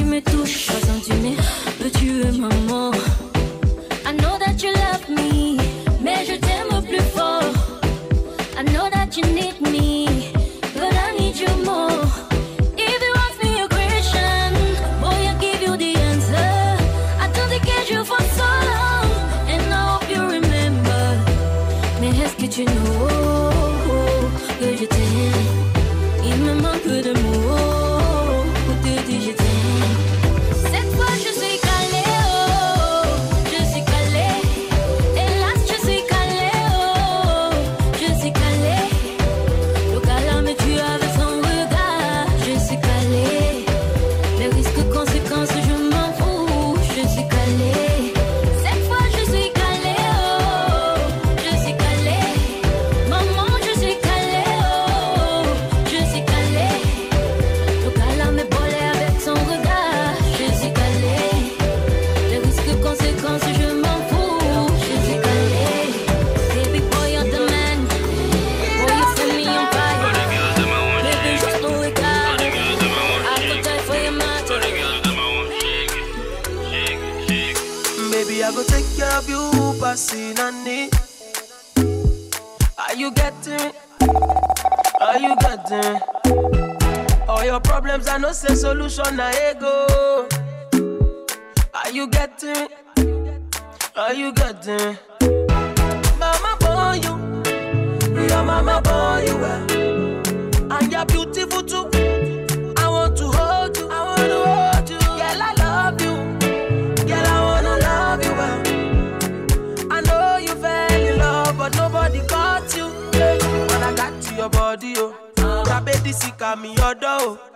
tu 0.00 0.06
me 0.06 0.20
touches 0.20 0.49
your 87.60 87.72
problems, 87.72 88.08
I 88.08 88.18
know 88.18 88.32
say 88.32 88.54
solution, 88.54 89.16
na 89.16 89.30
ego. 89.30 90.28
Are 91.74 91.90
you 91.90 92.08
getting? 92.08 92.68
Are 93.96 94.14
you 94.14 94.32
getting? 94.32 94.96
Mama 96.18 96.56
born 96.60 97.02
you, 97.02 97.14
your 98.28 98.44
mama 98.44 98.80
born 98.82 99.26
you 99.26 99.36
and 100.70 100.92
you're 100.92 101.06
beautiful 101.06 101.62
too. 101.62 101.88
I 102.76 102.88
want 102.88 103.16
to 103.18 103.24
hold 103.28 103.76
you, 103.76 103.88
I 103.88 104.04
want 104.04 104.20
to 104.20 104.38
hold 104.46 104.90
you. 104.90 104.98
Girl, 104.98 105.42
I 105.48 105.54
love 105.58 106.00
you. 106.00 106.14
Girl, 107.06 107.26
I 107.26 107.40
wanna 107.48 107.76
love 107.78 108.24
you 108.24 108.32
well. 108.32 109.92
I 109.92 110.00
know 110.02 110.36
you 110.38 110.54
fell 110.62 110.92
in 110.92 111.18
love, 111.18 111.58
but 111.58 111.74
nobody 111.76 112.20
got 112.26 112.74
you. 112.76 112.86
When 112.88 113.82
I 113.82 113.92
got 113.94 114.22
to 114.22 114.34
your 114.34 114.48
body, 114.48 114.94
oh, 114.96 115.14
that 115.64 115.84
baby 115.84 116.12
sick 116.12 116.40
of 116.40 116.60
me, 116.60 116.74
your 116.74 116.94
door. 116.94 117.18
Oh. 117.20 117.49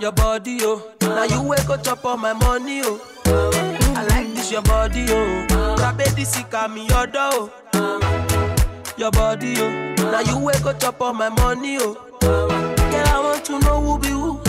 Your 0.00 0.12
body, 0.12 0.58
oh, 0.62 0.92
now 1.00 1.24
you 1.24 1.42
wake 1.42 1.68
up 1.68 1.82
chop 1.82 2.04
all 2.04 2.16
my 2.16 2.32
money, 2.32 2.82
oh. 2.84 3.00
I 3.26 4.06
like 4.10 4.28
this 4.34 4.52
your 4.52 4.62
body, 4.62 5.06
oh, 5.08 6.24
sick 6.24 6.52
of 6.54 6.70
me, 6.70 6.86
your 6.86 7.06
door. 7.06 7.50
Oh. 7.74 8.92
Your 8.96 9.10
body, 9.10 9.54
oh, 9.58 9.94
now 9.96 10.20
you 10.20 10.38
wake 10.38 10.64
up 10.64 10.78
chop 10.78 11.00
all 11.00 11.12
my 11.12 11.28
money, 11.28 11.78
oh. 11.80 11.94
Girl, 12.20 13.06
I 13.08 13.20
want 13.22 13.44
to 13.46 13.58
know 13.60 13.80
who 13.80 13.98
be 13.98 14.08
who. 14.08 14.40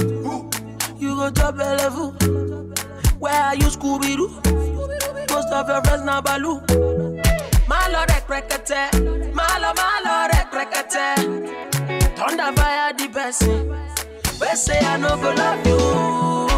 You 1.00 1.16
go 1.16 1.30
drop 1.32 1.56
a 1.56 1.76
level. 1.78 2.12
Where 3.20 3.34
are 3.34 3.56
you, 3.56 3.66
Scooby 3.66 4.16
Doo? 4.16 4.30
Most 5.34 5.48
of 5.54 5.68
your 5.68 5.82
friends 5.84 6.04
now 6.04 6.22
Baloo. 6.22 6.60
Malo 7.68 8.06
rek 8.10 8.28
rekete, 8.28 9.34
malo 9.34 9.74
malo 9.74 10.28
rek 10.32 10.52
rekete. 10.52 12.18
Thunder 12.18 12.52
fire 12.62 12.94
the 12.94 13.08
person. 13.10 13.87
We 14.40 14.48
say 14.56 14.80
I 14.80 14.98
no 14.98 15.10
go 15.18 15.32
love 15.34 15.66
you. 15.66 15.78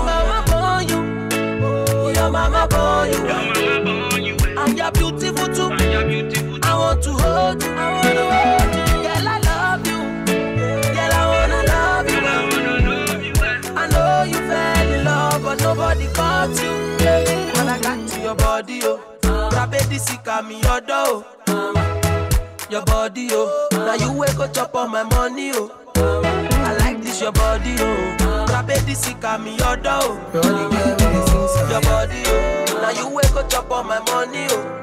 Mama 0.06 0.44
born 0.48 0.88
you, 0.90 1.00
your 2.14 2.30
mama 2.30 2.68
born 2.70 3.10
you, 3.12 4.36
and 4.58 4.78
you're 4.78 4.92
beautiful 4.92 5.48
too. 5.54 5.70
I 6.64 6.76
want 6.78 7.04
to 7.04 7.12
hold 7.12 7.64
you, 7.64 7.70
I 7.72 7.94
wanna 7.94 8.26
hold 8.34 8.76
you. 8.76 8.86
Girl, 9.04 9.28
I 9.28 9.40
love 9.50 9.88
you. 9.88 10.00
Girl, 10.94 11.14
I 11.14 11.24
wanna 11.32 11.62
love 11.72 12.10
you. 12.10 13.74
I 13.76 13.88
know 13.88 14.24
you 14.24 14.40
fell 14.48 14.94
in 14.94 15.04
love, 15.06 15.44
but 15.44 15.60
nobody 15.62 16.08
caught 16.14 16.50
you. 16.62 16.74
When 17.56 17.68
I 17.68 17.80
got 17.82 18.08
to 18.10 18.20
your 18.22 18.36
body, 18.36 18.82
oh, 18.84 19.50
that 19.52 19.72
baby 19.72 19.98
sick 19.98 20.28
of 20.28 20.46
me, 20.48 20.62
your 20.62 20.82
door. 20.82 21.26
Oh. 21.48 21.74
Your 22.70 22.84
body, 22.84 23.30
oh, 23.32 23.68
now 23.72 23.94
you 23.96 24.12
wake 24.14 24.38
up 24.40 24.76
all 24.76 24.88
my 24.88 25.04
money, 25.04 25.52
oh. 25.54 25.72
I 25.96 26.74
like 26.78 26.89
this 27.20 27.22
your 27.22 27.32
body, 27.34 27.76
oh, 27.80 28.46
that 28.48 28.66
baby 28.66 28.94
sick 28.94 29.24
of 29.24 29.42
me, 29.42 29.58
your 29.58 29.76
door. 29.78 30.18
Your 31.70 31.82
body, 31.82 32.24
oh, 32.26 32.80
now 32.82 32.92
you 32.92 33.10
wake 33.10 33.36
up 33.36 33.50
chop 33.50 33.70
all 33.70 33.84
my 33.84 34.00
money, 34.00 34.48
oh. 34.50 34.76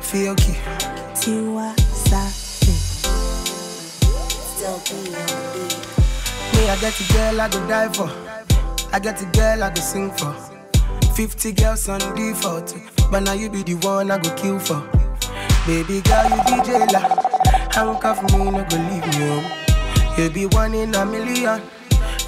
Feel 0.00 0.34
key. 0.36 0.56
Tiwa 1.14 1.78
Savage. 1.80 2.78
Still 4.30 4.78
be 4.86 5.10
Me, 6.52 6.68
I 6.68 6.76
get 6.80 7.00
a 7.00 7.12
girl 7.12 7.40
I 7.40 7.48
go 7.48 7.68
die 7.68 7.88
for. 7.92 8.10
I 8.92 8.98
get 8.98 9.20
a 9.22 9.26
girl 9.26 9.64
I 9.64 9.70
go 9.70 9.80
sing 9.80 10.10
for. 10.12 10.34
50 11.14 11.52
girls 11.52 11.88
on 11.88 12.00
default. 12.14 12.74
But 13.10 13.20
now 13.20 13.32
you 13.32 13.50
be 13.50 13.62
the 13.62 13.74
one 13.86 14.10
I 14.10 14.18
go 14.18 14.34
kill 14.34 14.58
for. 14.58 14.80
Baby 15.66 16.02
girl, 16.02 16.28
you 16.30 16.56
be 16.56 16.62
jailer. 16.64 17.21
Handcuff 17.72 18.22
me, 18.32 18.50
no 18.50 18.64
go 18.68 18.76
leave 18.76 19.06
me 19.06 19.14
home. 19.26 19.44
You 20.18 20.28
be 20.28 20.44
one 20.44 20.74
in 20.74 20.94
a 20.94 21.06
million. 21.06 21.62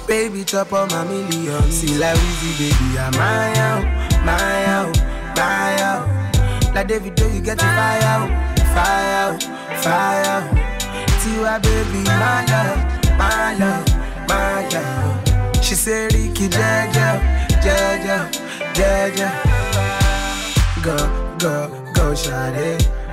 Baby, 0.07 0.43
chop 0.43 0.73
on 0.73 0.87
my 0.89 1.03
million. 1.03 1.61
See 1.71 1.97
like 1.99 2.17
Weezy, 2.17 2.57
baby, 2.57 2.97
I'm 2.97 3.11
my 3.11 3.53
out, 3.59 3.83
my 4.25 4.65
out, 4.65 4.97
my 5.37 5.81
out. 5.81 6.73
Like 6.73 6.87
David, 6.87 7.19
you 7.19 7.41
get 7.41 7.57
the 7.59 7.63
fire 7.63 8.01
out, 8.03 8.29
fire 8.73 9.13
out, 9.21 9.43
fire 9.83 10.25
out. 10.25 10.75
Tiwa, 11.21 11.61
baby, 11.61 12.03
my 12.05 12.45
love, 12.49 13.17
my 13.17 13.55
love, 13.55 14.27
my 14.27 14.67
love. 14.69 15.63
She 15.63 15.75
said, 15.75 16.11
Ricky, 16.13 16.47
Jaja, 16.49 17.21
Jaja, 17.61 18.31
Jaja. 18.73 19.29
Go, 20.81 20.97
go, 21.37 21.69
go, 21.93 22.13
shawty. 22.13 23.04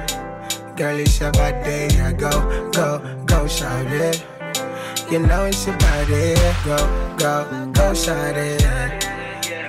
Girl, 0.76 0.98
it's 0.98 1.20
your 1.20 1.30
body, 1.32 1.88
yeah, 1.94 2.12
go, 2.12 2.30
go, 2.72 2.98
go, 3.26 3.44
shawty. 3.44 4.22
You 5.10 5.18
know 5.20 5.44
it's 5.44 5.66
your 5.66 5.76
body, 5.76 6.34
go, 6.64 6.76
go, 7.18 7.70
go, 7.72 7.92
shawty. 7.92 8.60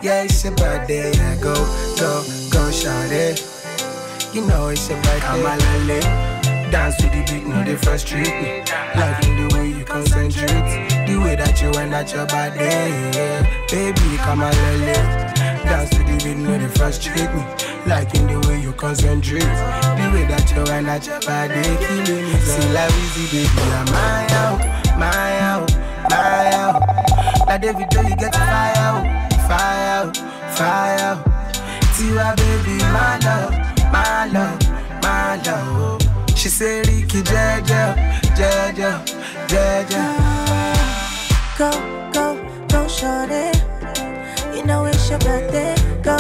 Yeah, 0.01 0.23
it's 0.23 0.43
your 0.43 0.55
body, 0.55 0.93
yeah, 0.93 1.35
go, 1.41 1.53
go, 1.99 2.23
go, 2.51 2.71
shawty. 2.71 3.35
You 4.33 4.45
know 4.47 4.69
it's 4.69 4.89
your 4.89 5.01
body, 5.01 5.21
I'm 5.21 5.45
a 5.45 5.85
lale. 5.87 6.71
Dance 6.71 6.95
to 6.97 7.03
the 7.03 7.23
beat, 7.29 7.45
no, 7.45 7.63
they 7.63 7.75
frustrate 7.75 8.25
me. 8.25 8.63
Liking 8.95 9.47
the 9.47 9.55
way 9.55 9.67
you 9.69 9.85
concentrate, 9.85 11.05
the 11.05 11.17
way 11.21 11.35
that 11.35 11.61
you 11.61 11.69
went 11.71 11.93
at 11.93 12.11
your 12.13 12.25
body, 12.25 12.59
yeah. 12.59 13.43
Baby, 13.69 14.17
come 14.17 14.41
on, 14.41 14.53
lele. 14.53 15.33
Dance 15.65 15.89
to 15.91 15.97
the 15.99 16.17
beat, 16.23 16.37
no, 16.37 16.57
they 16.57 16.67
frustrate 16.69 17.31
me. 17.35 17.43
Liking 17.85 18.27
the 18.27 18.47
way 18.47 18.52
you 18.73 18.79
concentrate, 18.79 19.39
the 19.41 20.09
way 20.13 20.25
that 20.27 20.51
you 20.55 20.63
went 20.65 20.87
at 20.87 21.05
your 21.05 21.19
body, 21.21 21.61
killing 21.83 22.25
me. 22.25 22.33
See, 22.39 22.73
like 22.73 22.89
Weezy, 22.91 23.25
baby, 23.31 23.63
I'm 23.73 23.85
my 23.91 24.27
out, 24.41 24.59
my 24.97 25.39
out, 25.39 25.69
my 26.09 26.51
out. 26.53 27.47
Like 27.47 27.61
David, 27.61 27.87
Joe, 27.91 28.01
you 28.01 28.15
get 28.15 28.33
fire 28.35 28.73
out, 28.77 29.03
fire 29.47 29.89
out, 29.97 30.17
fire 30.57 30.99
out. 30.99 31.25
Tiwa, 31.95 32.35
baby, 32.35 32.77
my 32.91 33.17
love, 33.25 33.53
my 33.91 34.25
love, 34.31 34.59
my 35.01 35.41
love. 35.45 36.01
She 36.37 36.49
said, 36.49 36.87
Ricky, 36.87 37.21
Jaja, 37.21 37.95
Jaja, 38.35 39.05
Jaja. 39.47 40.03
Go, 41.57 41.71
go, 42.11 42.35
go, 42.69 42.87
shorty. 42.87 43.57
You 44.55 44.65
know 44.65 44.85
it's 44.85 45.09
your 45.09 45.19
birthday. 45.19 45.75
Go, 46.01 46.17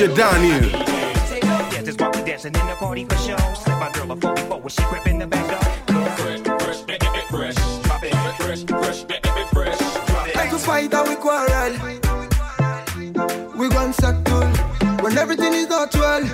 DJ 0.00 0.16
Daneal. 0.16 0.64
Yeah, 0.72 1.82
just 1.82 2.00
while 2.00 2.10
we 2.12 2.22
dancing 2.22 2.54
in 2.54 2.66
the 2.66 2.74
party 2.78 3.04
for 3.04 3.16
show. 3.16 3.36
Slip 3.52 3.78
my 3.78 3.92
girl 3.92 4.12
a 4.12 4.16
44 4.16 4.60
when 4.60 4.68
she 4.70 4.82
grip 4.84 5.04
the 5.04 5.26
back 5.26 5.46
door. 5.86 6.06
Fresh, 6.16 6.40
fresh, 6.40 6.80
fresh, 7.28 7.54
drop 7.82 8.04
it. 8.04 8.14
Fresh, 8.40 8.64
fresh, 8.64 9.04
fresh, 9.52 9.78
drop 10.06 10.26
it. 10.26 10.36
Like 10.36 10.48
to 10.48 10.58
fight 10.58 10.94
and 10.94 11.06
we 11.06 11.16
quarrel. 11.16 11.72
We 13.58 13.68
gon' 13.68 13.92
settle 13.92 14.48
when 15.02 15.18
everything 15.18 15.52
is 15.52 15.68
not 15.68 15.94
well. 15.94 16.24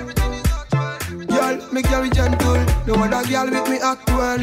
Girl, 1.27 1.59
make 1.73 1.89
you 1.89 2.01
be 2.03 2.09
gentle. 2.09 2.63
No 2.87 2.93
other 3.03 3.27
girl 3.27 3.49
with 3.51 3.69
me 3.69 3.79
act 3.83 4.07
well. 4.11 4.39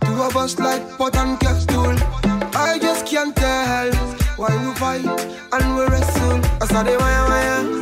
Two 0.00 0.22
of 0.24 0.36
us 0.36 0.58
like 0.58 0.98
pot 0.98 1.14
and 1.14 1.38
kettle. 1.38 1.96
I 2.56 2.80
just 2.82 3.06
can't 3.06 3.36
tell 3.36 3.92
why 4.34 4.50
we 4.66 4.74
fight 4.74 5.06
and 5.52 5.76
we 5.76 5.82
wrestle. 5.84 6.40
I 6.60 6.66
saw 6.66 6.82
the 6.82 6.98
wire 6.98 7.28
wire. 7.28 7.79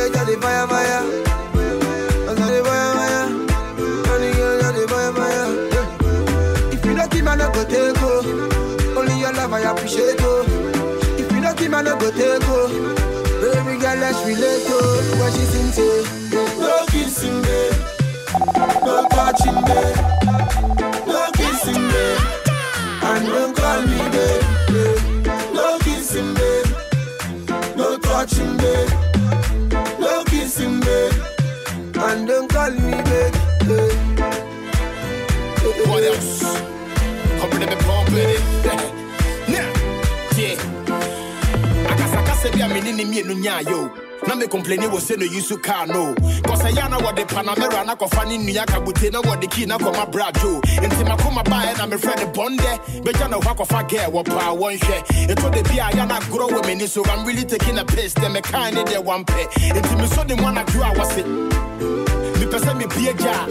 Me 0.00 0.06
girl 0.06 0.14
got 0.14 0.26
the 0.26 0.36
fire 0.40 0.66
fire. 0.66 1.02
I 2.24 2.34
saw 2.34 2.46
the 2.48 2.62
wire 2.64 2.94
wire. 2.96 3.26
And 4.08 4.34
girl 4.34 4.60
got 4.62 4.72
the 4.72 4.88
fire 4.88 5.12
fire. 5.12 6.72
If 6.72 6.84
you 6.86 6.94
not 6.94 7.10
keep, 7.10 7.26
I 7.26 7.34
not 7.36 7.52
go 7.52 7.64
take 7.64 8.00
oh. 8.00 8.96
Only 8.96 9.20
your 9.20 9.32
love 9.34 9.52
I 9.52 9.60
appreciate 9.60 10.16
oh. 10.20 10.46
If 11.18 11.30
you 11.30 11.40
not 11.42 11.58
keep, 11.58 11.74
I 11.74 11.82
not 11.82 12.00
go 12.00 12.10
take 12.12 12.40
oh. 12.48 12.68
Baby 13.42 13.78
girl, 13.78 13.96
let's 13.98 14.24
relate 14.24 14.64
oh. 14.68 15.18
What 15.20 15.34
she 15.34 15.44
sing 15.44 15.70
say? 15.70 16.04
No 16.58 16.86
kissing, 16.86 17.42
babe. 17.42 17.74
No 18.80 19.06
touching, 19.10 19.60
babe. 19.68 19.96
No 21.06 21.30
kissing, 21.34 21.88
babe. 21.92 22.20
And 23.04 23.26
don't 23.26 23.54
call 23.54 23.82
me, 23.82 23.98
babe. 24.16 24.44
No 25.52 25.78
kissing, 25.80 26.32
babe. 26.32 27.76
No 27.76 27.98
touching, 27.98 28.56
babe. 28.56 29.09
Kissing. 30.50 30.82
And 31.94 32.26
don't 32.26 32.50
call 32.50 32.72
me, 32.72 32.90
babe. 32.90 33.34
What 35.86 36.02
else? 36.02 36.42
Open 37.40 37.60
them 37.60 37.78
pump 37.86 38.10
it. 38.10 38.42
Now, 38.66 38.82
yeah. 39.46 39.70
Akasakasa 41.86 42.50
bi 42.52 42.62
a 42.64 42.68
me 42.68 42.80
ne 42.80 42.92
ne 42.98 43.04
mienu 43.04 43.34
nya 43.38 43.60
yo. 43.62 44.09
Na 44.26 44.34
me 44.34 44.46
complain 44.46 44.80
wɔ 44.80 44.98
sɛ 45.00 45.18
no 45.18 45.24
use 45.24 45.56
car 45.62 45.86
no. 45.86 46.14
Cause 46.44 46.62
ɛyɛ 46.62 46.90
na 46.90 46.98
wɔde 46.98 47.26
Panamera 47.28 47.84
na 47.86 47.94
kɔfa 47.94 48.26
ne 48.28 48.38
nnua 48.38 48.64
kabute 48.66 49.10
na 49.12 49.20
wɔde 49.22 49.50
key 49.50 49.66
na 49.66 49.78
kɔma 49.78 50.10
brajo. 50.10 50.60
Nti 50.62 51.04
makoma 51.04 51.42
baeɛ 51.44 51.76
na 51.78 51.86
mefrɛ 51.86 52.16
ne 52.18 52.24
bɔndɛ. 52.32 53.02
Bɛgya 53.04 53.30
no 53.30 53.40
hɔ 53.40 53.56
akɔfa 53.56 53.88
girl 53.88 54.10
wɔ 54.12 54.24
paa 54.26 54.54
wɔnhwɛ. 54.54 55.06
Ɛtɔ 55.28 55.50
da 55.54 55.62
bi 55.62 55.78
a 55.78 55.90
yɛ 55.96 56.08
na 56.08 56.18
agorɔ 56.20 56.48
wɔ 56.50 56.62
m'ani 56.64 56.88
so 56.88 57.02
I'm 57.06 57.24
really 57.24 57.44
taking 57.44 57.78
a 57.78 57.84
piss. 57.84 58.14
Dɛ 58.14 58.34
mekaa 58.36 58.72
ne 58.72 58.84
deɛ 58.84 59.04
wampɛ. 59.04 59.50
Nti 59.50 59.96
mesɔ 59.96 60.26
ne 60.28 60.34
mu 60.36 60.42
anadwo 60.42 60.82
a 60.82 60.94
wɔse. 60.94 61.69
Mepɛ 62.50 62.58
sɛ 62.66 62.74
mepie 62.74 63.12
gya 63.16 63.46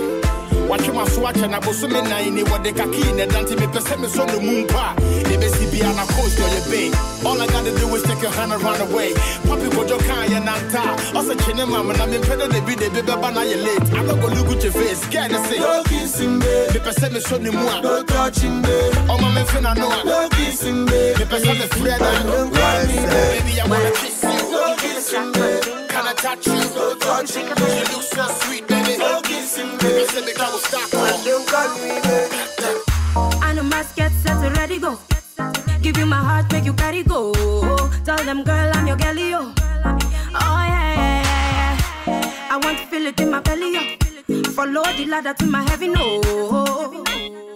watwe 0.68 0.94
maso 0.94 1.22
akyɛ 1.22 1.50
na 1.50 1.60
bosome 1.62 2.02
nan 2.10 2.36
ni 2.36 2.44
wɔde 2.44 2.76
kakii 2.76 3.16
ne 3.16 3.26
dante 3.28 3.56
mepɛ 3.56 3.80
sɛ 3.80 3.96
mesɔ 3.96 4.28
no 4.28 4.40
mu 4.42 4.66
mpa 4.68 4.92
a 4.92 5.30
ne 5.30 5.38
bɛsi 5.38 5.72
bia 5.72 5.88
na 5.96 6.04
coast 6.06 6.38
ɔyɛ 6.38 6.70
bay 6.70 6.92
all 7.26 7.42
i 7.42 7.48
gotta 7.48 7.72
do 7.80 7.96
is 7.96 8.04
take 8.04 8.22
your 8.22 8.32
hand 8.32 8.52
and 8.52 8.62
run 8.62 8.82
away. 8.82 9.14
Papi 9.48 9.70
kaa 10.06 10.26
yɛ 10.28 10.44
nanta 10.44 10.84
ɔsɛ 11.16 11.40
kye 11.40 11.54
ne 11.56 11.64
mam 11.66 11.88
na 11.88 12.06
mempɛ 12.08 12.36
dɛ 12.42 12.52
de 12.52 12.60
bi 12.62 12.76
de 12.76 12.90
bi 12.90 13.00
bɛba 13.02 13.34
na 13.34 13.42
yɛ 13.42 13.64
late. 13.64 13.94
I 13.98 14.04
don't 14.06 14.20
go 14.20 14.28
look 14.28 14.52
at 14.58 14.64
your 14.66 14.74
face 14.74 15.06
girl 15.08 15.30
ne 15.30 15.38
se 15.48 15.60
No 15.60 15.84
kissing, 15.86 16.40
babe. 16.40 16.70
mepɛ 16.72 16.92
sɛ 17.00 17.10
mesɔ 17.10 17.42
ne 17.42 17.50
mu 17.52 17.68
a 17.70 17.82
No 17.82 18.04
touching, 18.04 18.62
babe. 18.62 18.94
ɔma 19.08 19.32
memfe 19.34 19.62
na 19.62 19.74
no 19.76 19.88
a 19.90 20.04
No 20.04 20.28
kissing, 20.30 20.86
babe. 20.86 21.16
mepɛ 21.16 21.40
sɛ 21.40 21.56
mefrɛ 21.56 22.00
Don't 22.00 22.52
da 22.52 22.60
call 22.60 22.88
me, 22.88 22.96
baby 23.08 23.62
I 23.62 23.66
wanna 23.66 23.92
kiss 23.92 24.24
you. 24.24 24.52
No 24.52 24.76
kissing, 24.76 25.32
babe. 25.32 25.64
can 25.88 26.06
I 26.06 26.14
touch 26.16 26.48
you? 26.48 26.54
No 26.76 26.96
touching, 26.96 27.48
you 27.48 27.56
look 27.96 28.04
so 28.04 28.28
sweet 28.44 28.68
I 29.52 29.58
know 33.56 33.64
must 33.64 33.96
get 33.96 34.12
set 34.12 34.40
to 34.44 34.50
ready 34.60 34.78
go. 34.78 35.00
Give 35.82 35.98
you 35.98 36.06
my 36.06 36.18
heart, 36.18 36.52
make 36.52 36.66
you 36.66 36.74
carry 36.74 37.02
go. 37.02 37.32
Tell 38.06 38.18
them, 38.18 38.44
girl, 38.44 38.72
I'm 38.76 38.86
your 38.86 38.98
girlie, 38.98 39.32
yo. 39.32 39.40
Oh 39.40 39.56
yeah, 40.36 40.94
yeah, 40.94 41.24
yeah, 41.24 41.78
yeah. 42.06 42.52
I 42.52 42.58
want 42.64 42.78
to 42.78 42.86
feel 42.88 43.08
it 43.08 43.20
in 43.20 43.32
my 43.32 43.40
belly, 43.40 43.74
yo. 43.74 43.82
Follow 44.52 44.84
the 44.84 45.06
ladder 45.08 45.34
to 45.34 45.46
my 45.48 45.64
heaven, 45.64 45.94
no. 45.94 46.22
Oh, 46.26 47.04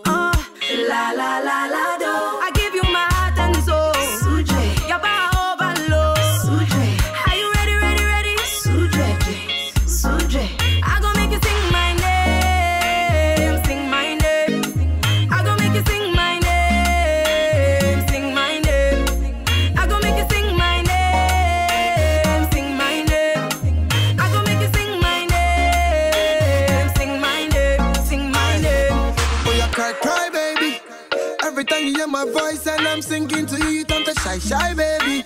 uh. 0.06 0.34
la 0.90 1.12
la 1.12 1.38
la 1.40 1.63
I'm 32.94 33.02
singing 33.02 33.48
to 33.48 33.58
you 33.72 33.84
turn 33.86 34.06
to 34.06 34.14
shy, 34.20 34.38
shy, 34.38 34.76
baby. 34.76 35.23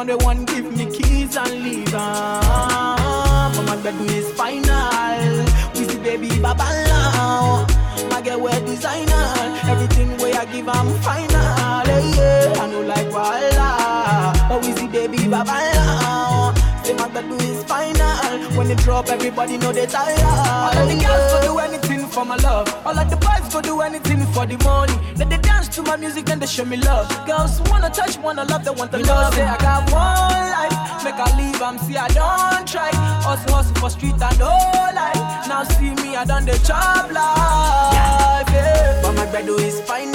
One 0.00 0.06
day 0.06 0.24
one 0.24 0.44
give 0.46 0.64
me 0.78 0.86
keys 0.86 1.36
and 1.36 1.62
leave. 1.62 1.92
But 1.92 3.62
my 3.66 3.76
bedroom 3.82 4.08
is 4.08 4.32
final. 4.32 5.44
We 5.74 5.84
see 5.84 5.98
baby 5.98 6.40
baba 6.40 6.64
now. 6.88 7.66
My 8.08 8.22
girl 8.22 8.40
wear 8.40 8.58
designer. 8.64 9.26
Everything 9.68 10.16
way 10.16 10.32
I 10.32 10.46
give, 10.46 10.66
I'm 10.70 10.88
final. 11.04 11.84
Hey, 11.84 12.12
yeah. 12.16 12.62
I 12.62 12.70
know 12.70 12.80
like 12.80 13.08
voila. 13.08 14.32
But 14.48 14.64
we 14.64 14.72
see 14.72 14.86
baby 14.86 15.28
baba 15.28 15.52
now. 15.74 16.54
Say 16.82 16.94
my 16.94 17.06
bedroom 17.08 17.38
is 17.40 17.62
final. 17.64 18.56
When 18.56 18.68
they 18.68 18.76
drop, 18.76 19.10
everybody 19.10 19.58
know 19.58 19.70
they 19.70 19.84
tired. 19.84 20.18
All 20.20 20.78
of 20.78 20.88
the 20.88 20.94
girls 20.94 21.32
go 21.32 21.40
do 21.42 21.58
anything 21.58 21.99
for 22.10 22.24
my 22.24 22.36
love. 22.36 22.68
All 22.84 22.98
of 22.98 23.08
the 23.08 23.16
boys 23.16 23.52
go 23.52 23.60
do 23.60 23.80
anything 23.80 24.20
for 24.34 24.44
the 24.46 24.58
money. 24.64 24.96
Then 25.14 25.28
they 25.28 25.38
dance 25.38 25.68
to 25.76 25.82
my 25.82 25.96
music 25.96 26.28
and 26.28 26.42
they 26.42 26.46
show 26.46 26.64
me 26.64 26.76
love. 26.76 27.08
Girls 27.26 27.60
wanna 27.70 27.90
touch, 27.90 28.18
wanna 28.18 28.44
love, 28.44 28.64
they 28.64 28.70
want 28.70 28.90
the 28.90 28.98
love. 28.98 29.34
Say 29.34 29.42
I 29.42 29.56
got 29.58 29.90
one 29.92 30.46
life, 30.56 31.04
make 31.04 31.14
I 31.14 31.28
leave, 31.38 31.62
I'm 31.62 31.78
see 31.78 31.96
I 31.96 32.08
don't 32.08 32.66
try. 32.66 32.90
Hustle, 33.22 33.54
hustle 33.54 33.74
for 33.76 33.90
street 33.90 34.20
and 34.20 34.38
no 34.38 34.50
life. 34.94 35.20
Now 35.48 35.62
see 35.64 35.94
me, 36.02 36.16
I 36.16 36.24
done 36.24 36.44
the 36.44 36.58
job 36.66 37.10
life. 37.12 38.48
Yeah. 38.50 39.00
But 39.02 39.14
my 39.14 39.26
bread 39.30 39.48
is 39.48 39.80
final. 39.82 40.10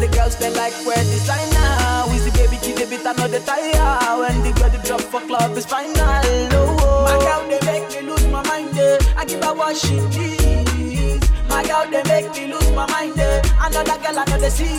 The 0.00 0.08
girls 0.12 0.36
they 0.36 0.50
like 0.54 0.74
wear 0.86 0.96
designer. 0.96 2.04
We 2.10 2.18
see 2.18 2.30
baby 2.30 2.56
the 2.56 2.86
beat, 2.88 3.06
I 3.06 3.12
know 3.18 3.28
the 3.28 3.40
tire. 3.40 4.18
When 4.20 4.42
the 4.44 4.52
girl 4.58 4.70
drop 4.84 5.00
for 5.00 5.20
club 5.26 5.56
is 5.56 5.66
final. 5.66 5.96
Oh, 5.96 7.04
my 7.04 7.16
girl, 7.24 7.42
they 7.50 7.60
make 7.66 7.88
me 7.94 8.08
lose 8.08 8.26
my 8.28 8.42
mind. 8.46 8.78
Eh. 8.78 8.98
I 9.16 9.24
give 9.24 9.42
her 9.42 9.54
what 9.54 9.76
she 9.76 10.00
needs. 10.00 10.35
My 11.56 11.64
girl, 11.64 11.86
they 11.90 12.02
make 12.02 12.30
me 12.36 12.52
lose 12.52 12.70
my 12.72 12.84
mind. 12.90 13.18
Eh. 13.18 13.40
Another 13.58 13.96
girl, 14.04 14.38
they 14.38 14.50
see. 14.50 14.78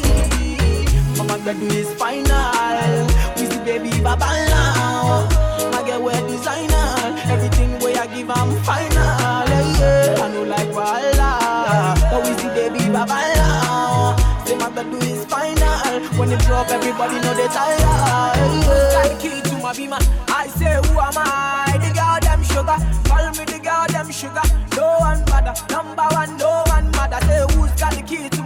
Mama, 1.17 1.39
girl, 1.43 1.55
do 1.55 1.65
is 1.73 1.91
final. 1.95 3.07
We 3.36 3.47
see 3.49 3.57
baby, 3.65 3.89
baba 4.03 4.30
now. 4.45 5.25
My 5.71 5.82
girl, 5.88 6.03
wear 6.03 6.21
designer. 6.28 7.17
Everything 7.34 7.80
way 7.80 7.95
I 7.95 8.05
give, 8.05 8.30
I'm 8.30 8.55
final. 8.61 8.93
Yeah, 8.93 9.80
yeah. 9.80 10.21
I 10.21 10.32
know 10.32 10.43
like 10.43 10.69
Walla. 10.71 11.95
But 12.11 12.21
we 12.28 12.38
see 12.38 12.49
baby, 12.49 12.93
baba 12.93 13.25
now. 13.41 14.15
Say 14.45 14.55
my 14.57 14.69
girl, 14.69 14.84
do 14.84 14.97
is 14.97 15.25
final. 15.25 15.99
When 16.19 16.32
it 16.32 16.41
drop, 16.41 16.69
everybody 16.69 17.15
know 17.21 17.34
they 17.34 17.47
tired. 17.47 17.80
Yeah. 17.80 19.01
Like 19.01 19.19
key 19.19 19.41
to 19.49 19.57
my 19.63 19.73
beamer. 19.73 19.97
I 20.28 20.45
say, 20.45 20.75
who 20.86 20.99
am 20.99 21.17
I? 21.17 21.73
The 21.82 21.89
girl, 21.89 22.19
them 22.21 22.43
sugar. 22.43 22.78
Call 23.09 23.32
me 23.34 23.45
the 23.45 23.59
girl, 23.65 23.88
them 23.89 24.11
sugar. 24.11 24.45
No 24.78 24.97
one 24.99 25.25
bother. 25.25 25.55
Number 25.73 26.05
one, 26.13 26.38
no 26.38 26.66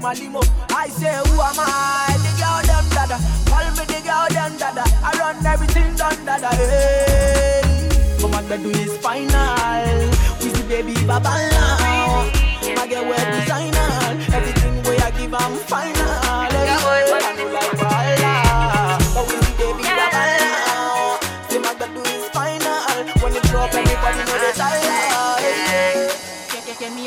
the 0.02 0.08
my 0.08 0.14
limo? 0.14 0.42
I 0.70 0.88
say, 0.90 1.14
who 1.30 1.42
am 1.42 1.60
I? 1.60 2.18
The 2.24 2.32
girl, 2.40 2.62
them 2.66 2.86
dada. 2.90 3.18
Call 3.46 3.66
me 3.78 3.86
the 3.86 4.02
girl, 4.04 4.28
them 4.30 4.58
dada. 4.58 4.84
I 5.04 5.12
run 5.20 5.46
everything 5.46 5.96
done 5.96 6.26
dada. 6.26 6.50
Hey. 6.56 7.90
Mama, 8.22 8.42
the 8.44 8.58
do 8.58 8.70
is 8.70 8.98
final. 8.98 10.10
We 10.42 10.50
see 10.50 10.68
baby, 10.68 10.94
baba 11.06 11.30
now. 11.30 12.30
My 12.76 12.88
girl, 12.88 13.06
wear 13.06 13.26
designer. 13.32 13.90
Everything 14.34 14.84
way 14.84 14.98
I 14.98 15.12
give, 15.12 15.34
I'm 15.34 15.56
final. 15.70 16.02
I. 16.24 16.52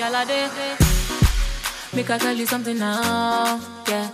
My 0.05 0.21
all 0.21 0.27
day. 0.27 0.84
Make 1.95 2.11
I 2.11 2.19
tell 2.19 2.35
you 2.35 2.45
something 2.47 2.77
now, 2.79 3.61
yeah. 3.89 4.11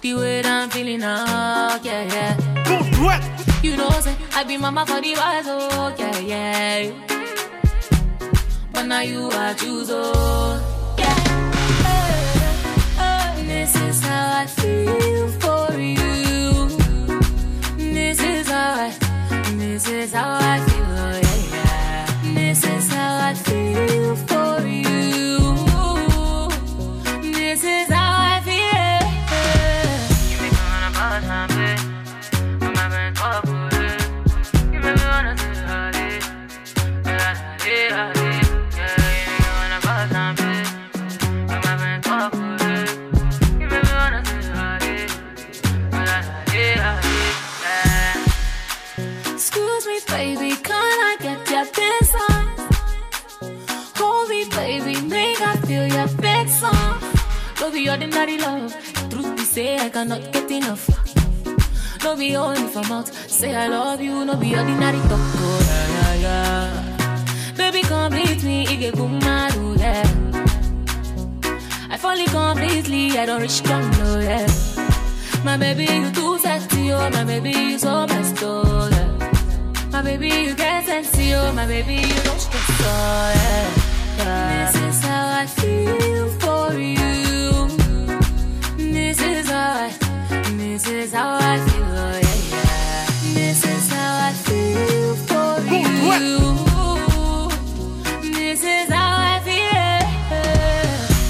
The 0.00 0.14
way 0.14 0.42
that 0.42 0.62
I'm 0.62 0.70
feeling 0.70 1.00
now, 1.00 1.80
yeah, 1.82 2.04
yeah. 2.14 2.36
You 3.62 3.76
know, 3.76 3.90
say 3.90 4.14
I 4.34 4.44
be 4.44 4.56
mama 4.56 4.86
for 4.86 5.00
the 5.00 5.14
boys, 5.14 5.46
oh, 5.48 5.94
yeah, 5.98 6.18
yeah. 6.20 6.92
But 8.72 8.84
now 8.86 9.00
you 9.00 9.28
I 9.32 9.54
choose, 9.54 9.90
oh, 9.90 10.60
yeah. 10.98 11.14
This 13.42 13.74
is 13.76 14.00
how 14.00 14.42
I 14.42 14.46
feel 14.46 15.28
for 15.42 15.72
you. 15.76 16.68
This 17.76 18.20
is 18.22 18.48
how 18.48 18.74
I, 18.74 18.90
this 19.56 19.88
is 19.88 20.12
how 20.12 20.38
I 20.40 20.60
feel, 20.60 20.84
oh, 20.84 21.20
yeah, 21.20 21.38
yeah. 21.56 22.34
This 22.34 22.64
is 22.64 22.92
how 22.92 23.28
I 23.28 23.34
feel 23.34 24.14
for 24.16 24.32
you. 24.32 24.33
Be 62.28 62.36
only 62.36 62.68
for 62.74 62.82
mouth. 62.88 63.10
Say 63.30 63.54
I 63.54 63.66
love 63.68 64.00
you, 64.00 64.24
no 64.24 64.34
be 64.36 64.56
ordinary 64.56 65.02
talk. 65.10 65.26
Oh, 65.46 65.60
yeah, 65.70 65.88
yeah, 65.94 66.24
yeah. 66.24 67.54
Baby, 67.60 67.80
complete 67.82 68.42
me, 68.48 68.58
it 68.72 68.78
get 68.80 68.96
yeah. 69.84 70.04
I 71.92 71.96
fall 72.02 72.18
in 72.24 72.30
completely, 72.40 73.18
I 73.20 73.26
don't 73.26 73.42
reach 73.42 73.62
down 73.62 73.84
low, 73.98 74.18
yeah. 74.20 74.46
My 75.44 75.56
baby, 75.64 75.86
you 75.98 76.10
too 76.12 76.38
sexy, 76.38 76.92
oh, 76.92 77.10
my 77.10 77.24
baby, 77.24 77.52
you 77.70 77.78
so 77.78 78.06
best, 78.06 78.42
oh, 78.42 78.88
yeah. 78.94 79.90
My 79.92 80.02
baby, 80.02 80.28
you 80.46 80.54
get 80.54 80.86
sexy, 80.86 81.34
oh, 81.34 81.52
my 81.52 81.66
baby, 81.66 81.96
you 82.08 82.20
don't 82.26 82.40
stress, 82.46 82.70
oh, 82.70 83.32
yeah. 83.40 83.66
yeah. 84.18 84.72
This 84.72 84.76
is 84.88 85.00
how 85.04 85.26
I 85.42 85.46
feel 85.46 86.23
is 91.04 91.12
how 91.12 91.34
I 91.34 91.58
feel, 91.58 91.84
oh, 91.84 92.16
yeah, 92.16 92.56
yeah. 92.56 93.04
This 93.34 93.60
is 93.66 93.92
how 93.92 94.28
I 94.28 94.32
feel 94.32 95.14
for 95.28 95.60
you. 95.60 96.38
This 98.32 98.62
is 98.64 98.88
how 98.88 99.16
I 99.18 99.40
feel. 99.44 100.00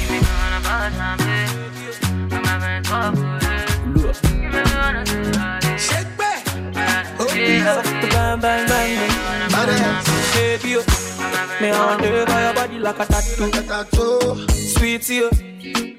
You 0.01 0.07
make 0.13 0.23
me 0.23 0.31
wanna 0.39 0.61
bust 0.67 0.95
my 0.97 1.17
bitch. 1.19 1.99
I'm 2.33 2.45
having 2.45 2.83
trouble 2.85 3.25
with 3.33 3.51
it. 3.51 3.69
You 4.43 4.49
make 4.53 4.67
me 4.69 4.75
wanna 4.79 5.03
say 5.07 5.39
howdy. 5.41 5.73
Shake 5.79 6.13
back. 6.17 6.43
Howdy, 6.47 7.59
Bang, 8.15 8.41
bang, 8.41 8.67
bang, 8.69 8.69
bang. 8.69 8.95
Baby, 10.35 10.77
oh. 10.77 10.85
me 11.61 11.69
I 11.71 11.87
wonder 11.87 12.25
by 12.27 12.41
your 12.45 12.55
body 12.55 12.79
like 12.79 13.01
a 13.01 13.07
tattoo. 13.07 14.47
Sweet 14.53 15.03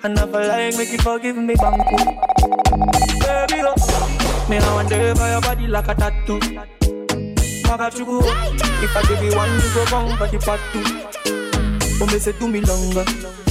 I 0.03 0.07
never 0.07 0.45
like 0.45 0.77
make 0.77 0.91
you 0.91 0.97
forgive 0.99 1.37
me, 1.37 1.55
banku. 1.55 1.97
Baby, 3.19 3.61
oh. 3.65 4.45
me 4.49 4.57
I 4.57 4.73
wonder 4.73 5.15
by 5.15 5.31
your 5.31 5.41
body 5.41 5.67
like 5.67 5.87
a 5.87 5.95
tattoo. 5.95 6.39
Magachugu, 7.65 8.21
if 8.83 8.95
I 8.95 9.01
give 9.07 9.23
you 9.23 9.35
one, 9.35 9.51
you 9.53 9.73
go 9.73 9.85
wrong 9.91 10.17
for 10.17 10.27
you 10.27 10.39
part 10.39 10.59
two. 10.71 10.83
Oh, 12.01 12.05
me 12.07 12.19
say 12.19 12.33
do 12.33 12.47
me 12.47 12.61
longer. 12.61 13.05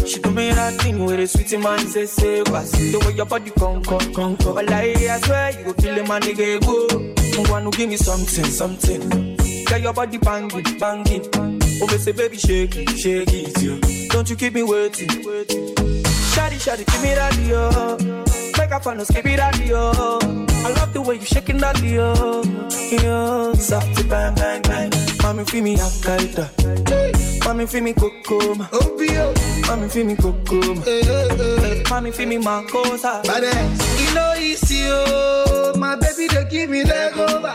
She 0.06 0.20
do 0.20 0.30
me 0.30 0.50
that 0.52 0.74
thing 0.80 1.04
where 1.04 1.16
the 1.16 1.26
sweet 1.26 1.58
man 1.58 1.78
say 1.88 2.06
say 2.06 2.42
was 2.42 2.70
the 2.72 2.98
way 3.06 3.14
your 3.14 3.26
body 3.26 3.50
conquer, 3.50 3.98
conquer. 4.14 4.52
But 4.52 4.66
like 4.66 4.96
I 4.96 5.20
swear 5.20 5.58
you 5.58 5.64
go 5.64 5.72
kill 5.74 5.94
him 5.94 6.10
and 6.10 6.24
nigga 6.24 6.60
go. 6.60 7.42
You 7.42 7.50
wanna 7.50 7.70
give 7.70 7.88
me 7.88 7.96
something, 7.96 8.44
something. 8.44 9.36
Get 9.66 9.80
your 9.80 9.92
body 9.92 10.18
banging, 10.18 10.78
banging. 10.78 11.26
Oh, 11.82 11.86
me 11.90 11.98
say 11.98 12.12
baby 12.12 12.36
shake 12.36 12.76
it, 12.76 12.90
shake 12.96 13.32
it, 13.32 13.62
yeah. 13.62 14.08
Don't 14.10 14.28
you 14.30 14.36
keep 14.36 14.54
me 14.54 14.62
waiting, 14.62 15.08
waiting. 15.26 16.03
Shawty, 16.34 16.58
shawty, 16.58 16.84
give 16.86 17.02
me 17.02 17.14
that 17.14 17.36
yo. 17.38 17.96
Make 18.58 18.86
on 18.86 18.96
no 18.98 19.04
skip 19.04 19.26
it 19.26 19.36
that 19.36 19.58
yo. 19.66 19.90
I 20.64 20.70
love 20.72 20.92
the 20.92 21.00
way 21.02 21.16
you 21.16 21.24
shaking 21.24 21.58
that 21.58 21.80
yo. 21.82 22.42
Yo, 23.02 23.54
soft 23.54 24.08
bang 24.08 24.34
bang 24.34 24.62
bang. 24.62 24.90
Mommy 25.22 25.44
feel 25.44 25.62
me 25.62 25.76
akaita. 25.76 26.48
Mommy 27.44 27.66
feel 27.66 27.82
me 27.82 27.92
kokoma. 27.94 28.68
Mommy 29.68 29.88
feel 29.88 30.06
me 30.06 30.14
kokoma. 30.16 31.90
Mommy 31.90 32.10
feel 32.10 32.28
me 32.28 32.38
makosa. 32.38 33.22
You 34.00 34.14
know 34.14 34.34
easy, 34.38 34.82
oh, 34.86 35.72
my 35.76 35.96
baby 35.96 36.26
they 36.28 36.44
give 36.50 36.70
me 36.70 36.84
leg 36.84 37.16
over. 37.16 37.54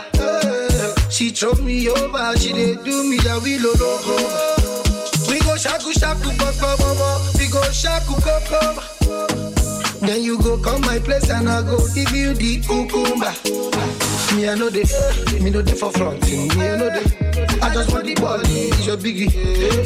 She 1.10 1.30
throw 1.30 1.52
me 1.54 1.88
over, 1.90 2.36
she 2.38 2.52
dey 2.52 2.74
do 2.76 3.04
me 3.04 3.18
the 3.18 3.40
wheel 3.42 3.60
logo. 3.62 3.90
We 5.28 5.38
go 5.40 5.54
shaku 5.56 5.92
shaku 5.92 6.30
papa 6.38 6.76
mama, 6.80 7.20
we 7.38 7.39
go 7.50 7.62
shaku. 7.70 8.14
Then 10.00 10.22
you 10.22 10.38
go 10.38 10.56
come 10.58 10.80
my 10.82 10.98
place 10.98 11.28
and 11.30 11.48
I 11.48 11.62
go 11.62 11.78
give 11.94 12.10
you 12.12 12.32
the 12.34 12.60
cucumber. 12.60 13.34
Me 14.34 14.48
I 14.48 14.54
know 14.54 14.70
the, 14.70 14.86
me 15.42 15.50
know 15.50 15.60
the 15.60 15.74
for 15.74 15.90
front, 15.90 16.22
me 16.26 16.48
I 16.48 16.76
know 16.76 16.88
the. 16.88 17.58
I 17.62 17.74
just 17.74 17.92
want 17.92 18.06
the 18.06 18.14
body. 18.14 18.70
it's 18.70 18.86
your 18.86 18.96
biggie, 18.96 19.30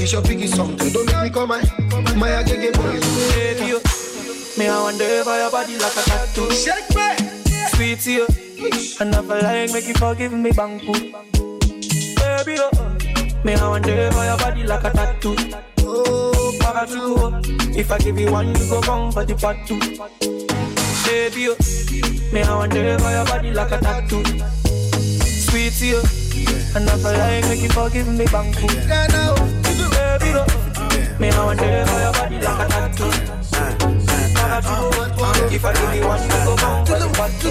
it's 0.00 0.12
your 0.12 0.22
biggie 0.22 0.48
something. 0.48 0.92
Don't 0.92 1.06
make 1.06 1.22
me 1.24 1.30
call 1.30 1.46
my, 1.46 1.60
my 2.14 2.28
agege 2.28 2.72
boys. 2.76 3.02
Baby, 3.34 3.66
you. 3.66 3.80
Me 4.56 4.68
I 4.68 4.80
wonder 4.82 5.04
if 5.04 5.26
your 5.26 5.50
body 5.50 5.78
like 5.78 5.96
a 5.96 6.02
tattoo. 6.04 6.50
Shake 6.52 6.94
me, 6.94 7.08
sweet 7.74 8.00
to 8.00 8.10
oh, 8.10 8.28
you. 8.28 8.94
I 9.00 9.04
never 9.04 9.40
like 9.40 9.72
make 9.72 9.88
you 9.88 9.94
forgive 9.94 10.32
me, 10.32 10.50
banku. 10.50 10.92
Baby, 12.20 12.52
you. 12.60 12.70
Me 13.44 13.54
I 13.54 13.68
wonder 13.68 13.90
if 13.90 14.14
your 14.14 14.38
body 14.38 14.62
like 14.64 14.84
a 14.84 14.90
tattoo. 14.90 15.36
Oh, 15.80 16.23
Pagachu. 16.64 17.76
If 17.76 17.90
I 17.92 17.98
give 17.98 18.18
you 18.18 18.32
one, 18.32 18.48
you 18.48 18.68
go 18.70 18.80
wrong 18.88 19.12
for 19.12 19.24
the 19.24 19.34
part 19.34 19.58
two. 19.66 19.78
Baby, 21.04 21.48
oh, 21.48 21.56
you. 21.92 22.32
Me 22.32 22.40
I 22.42 22.56
wonder 22.56 22.82
if 22.82 23.00
your 23.00 23.24
body 23.26 23.50
like 23.52 23.70
a 23.72 23.78
tattoo. 23.78 24.24
Sweet 25.44 25.80
you. 25.82 26.00
I 26.74 26.78
never 26.80 27.12
like 27.12 27.44
make 27.44 27.60
you 27.60 27.68
forgive 27.68 28.08
me, 28.08 28.24
banku. 28.24 28.66
Baby, 28.66 29.20
oh, 29.28 30.46
you. 30.96 31.20
Me 31.20 31.28
I 31.30 31.44
wonder 31.44 31.64
if 31.64 31.90
your 31.90 32.12
body 32.12 32.40
like 32.40 32.64
a 32.64 32.68
tattoo. 32.72 33.10
Pagachu. 34.34 35.52
If 35.52 35.64
I 35.64 35.72
give 35.74 35.94
you 35.94 36.06
one, 36.08 36.22
you 36.22 36.28
go 36.28 36.56
wrong 36.64 36.86
for 36.86 36.98
the 36.98 37.08
part 37.14 37.32
two. 37.40 37.48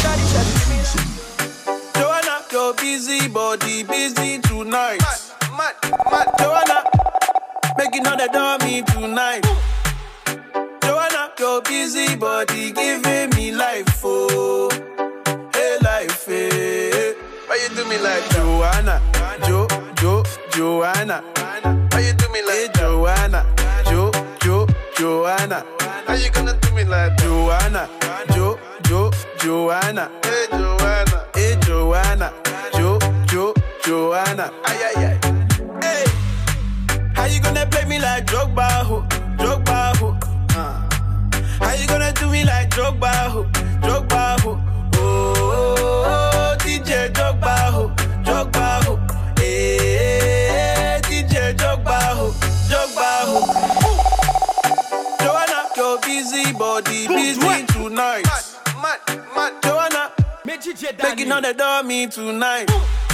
Shawty, 0.00 0.24
shawty, 0.32 0.52
give 0.56 0.68
me 0.72 0.76
that. 0.80 1.92
Joanna, 1.94 2.36
your 2.50 2.72
busy 2.74 3.28
body 3.28 3.82
busy 3.84 4.38
tonight. 4.40 5.00
Mad, 5.56 5.74
mad, 6.10 6.28
Joanna, 6.38 6.82
make 7.76 7.94
it 7.94 8.02
know 8.02 8.16
they 8.16 8.28
done 8.28 8.60
me 8.64 8.82
tonight. 8.82 9.42
Joanna, 10.82 11.32
your 11.38 11.62
busy 11.62 12.16
body 12.16 12.72
giving 12.72 13.30
me 13.30 13.52
life, 13.52 14.00
oh, 14.04 14.70
hey 15.54 15.78
life, 15.82 16.26
hey. 16.26 17.14
Why 17.46 17.56
you 17.62 17.74
do 17.76 17.84
me 17.88 17.98
like 17.98 18.28
Joanna, 18.30 19.00
Jo, 19.46 19.66
Jo, 19.96 20.22
Joanna? 20.50 21.22
Why 21.92 22.00
you 22.00 22.12
do 22.14 22.28
me 22.32 22.42
like 22.42 22.72
Joanna, 22.74 23.44
Jo, 23.86 24.10
Jo, 24.42 24.66
Joanna? 24.96 25.64
How 26.06 26.14
you 26.14 26.30
gonna 26.30 26.54
do 26.60 26.72
me 26.74 26.84
like 26.84 27.16
Joanna, 27.18 27.88
Jo, 28.34 28.58
Jo, 28.84 29.10
Joanna? 29.38 30.10
Hey 30.24 30.46
Joanna, 30.50 31.26
hey 31.34 31.56
Joanna, 31.62 32.32
Jo, 32.74 32.98
Jo, 33.26 33.54
Joanna? 33.84 34.50
Ay 34.64 34.76
ay 34.96 35.04
ay. 35.06 35.23
How 37.24 37.30
you 37.30 37.40
gonna 37.40 37.64
play 37.64 37.86
me 37.86 37.98
like 37.98 38.26
Drogba, 38.26 38.68
ho, 38.82 39.00
Drogba, 39.38 39.96
ho? 39.96 40.14
Uh. 40.50 41.64
How 41.64 41.72
you 41.72 41.88
gonna 41.88 42.12
do 42.12 42.28
me 42.30 42.44
like 42.44 42.68
Drogba, 42.68 43.30
ho, 43.30 43.44
Drogba, 43.80 44.38
ho? 44.40 44.60
Oh, 44.96 46.54
DJ 46.58 47.10
Drogba, 47.14 47.56
ho, 47.72 47.88
Drogba, 48.24 48.84
ho. 48.84 48.96
Hey, 49.38 51.00
DJ 51.04 51.54
Drogba, 51.56 51.98
ho, 52.12 52.30
Drogba, 52.68 53.24
ho. 53.24 53.40
Joanna, 55.24 55.70
your 55.78 55.98
busy 56.00 56.52
body 56.52 57.08
busy 57.08 57.64
tonight. 57.68 58.26
Mad, 58.82 59.00
mad, 59.34 59.62
Joanna, 59.62 60.12
making 60.44 61.32
all 61.32 61.40
the 61.40 61.54
dummy 61.54 62.06
tonight. 62.06 62.68
Joanna, 62.68 63.13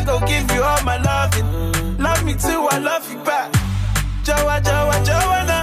I 0.00 0.04
go 0.04 0.18
give 0.20 0.50
you 0.52 0.62
all 0.62 0.82
my 0.82 0.96
loving, 0.96 1.98
love 1.98 2.24
me 2.24 2.32
too, 2.32 2.66
I 2.70 2.78
love 2.78 3.04
you 3.12 3.18
back. 3.22 3.52
Joa, 4.24 4.58
Joa, 4.64 4.96
Joanna. 5.04 5.60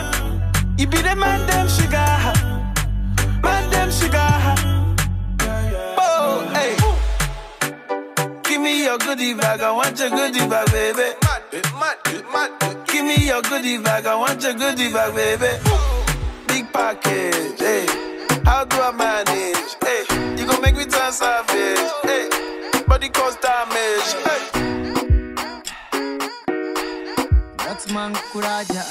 You 0.77 0.85
be 0.85 1.01
the 1.01 1.15
man, 1.15 1.41
them 1.47 1.67
sugar. 1.67 2.05
Man, 3.41 3.69
them 3.71 3.89
sugar. 3.89 4.29
Oh, 5.97 6.45
hey. 6.53 6.77
Give 8.43 8.61
me 8.61 8.83
your 8.83 8.99
goodie 8.99 9.33
bag. 9.33 9.61
I 9.61 9.71
want 9.71 9.97
your 9.99 10.11
goodie 10.11 10.47
bag, 10.47 10.71
baby. 10.71 11.17
Give 12.85 13.05
me 13.05 13.15
your 13.25 13.41
goodie 13.41 13.79
bag. 13.79 14.05
I 14.05 14.15
want 14.15 14.43
your 14.43 14.53
goodie 14.53 14.93
bag, 14.93 15.15
baby. 15.15 15.57
Big 16.47 16.71
package, 16.71 17.59
hey. 17.59 17.87
How 18.45 18.65
do 18.65 18.77
I 18.79 18.91
manage? 18.91 19.75
Hey, 19.81 20.05
you 20.39 20.45
gon' 20.45 20.61
make 20.61 20.75
me 20.75 20.85
turn 20.85 21.11
savage. 21.11 21.89
Hey, 22.03 22.29
body 22.87 23.09
cause 23.09 23.35
damage. 23.37 24.13
Hey. 24.25 24.43
Batman 27.57 28.13
Kuraja 28.31 28.83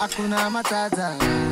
Hakuna 0.00 0.50
Matata 0.50 1.45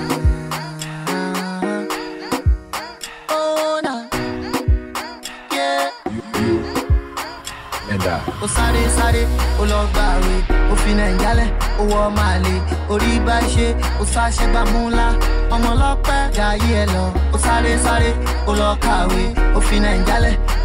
ó 8.42 8.47
sáré 8.47 8.82
sáré 8.97 9.22
ó 9.61 9.64
lọ 9.64 9.80
gbàwé 9.95 10.34
ó 10.72 10.74
fi 10.82 10.90
nàìjálẹ̀ 10.95 11.49
ó 11.80 11.82
wọ 11.90 12.11
màlẹ 12.16 12.55
orí 12.92 13.18
bá 13.26 13.36
ṣe 13.55 13.74
ó 14.01 14.05
sáṣẹ 14.14 14.47
gbàmú 14.53 14.80
ńlá. 14.90 15.09
Ọmọ 15.55 15.70
ọlọpẹ 15.74 16.16
jayé 16.36 16.70
ẹ 16.82 16.86
lọ. 16.95 17.05
Ó 17.34 17.38
sáré 17.38 17.72
sáré 17.84 18.11
ó 18.47 18.53
lọ 18.61 18.70
kàwé 18.84 19.22
ó 19.57 19.61
fi 19.61 19.76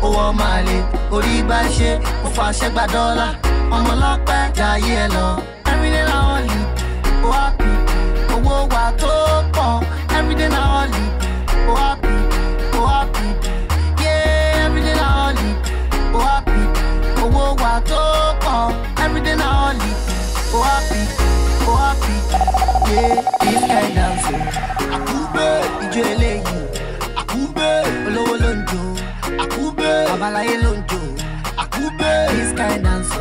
ó 0.01 0.07
wọ 0.15 0.31
màlẹ 0.39 0.77
orí 1.11 1.43
bá 1.49 1.59
ṣe 1.77 1.99
ó 2.25 2.29
fàṣẹ 2.35 2.69
gbà 2.73 2.83
dọ́là. 2.93 3.27
Ọmọ 3.75 3.91
ọlọpẹ 3.93 4.37
jayé 4.57 4.95
ẹ 5.03 5.07
lọ. 5.15 5.25
Everyday 5.71 6.05
na 6.09 6.17
only 6.33 6.57
ó 7.23 7.31
happy. 7.31 7.69
Owó 8.33 8.55
wa 8.73 8.83
tó 9.01 9.11
pọ̀ 9.55 9.81
everyday 10.17 10.49
na 10.49 10.61
only 10.61 10.78
ó 20.53 20.59
happy 20.69 21.01
ó 21.67 21.73
happy 21.83 22.15
yeah 22.91 23.15
this 23.41 23.61
kind 23.71 23.95
dance. 23.97 24.31
Àkúgbé 24.95 25.45
ìjọ 25.83 26.01
eléyìí 26.13 26.59
àkúgbé 27.21 27.67
olówó 28.07 28.35
ló 28.43 28.49
ń 28.57 28.59
jó 28.69 28.81
àkúgbé 29.43 29.89
babaláyé 30.09 30.55
ló 30.63 30.71
àkúgbé 31.63 32.09
this 32.35 32.51
kind 32.59 32.81
dance. 32.85 33.19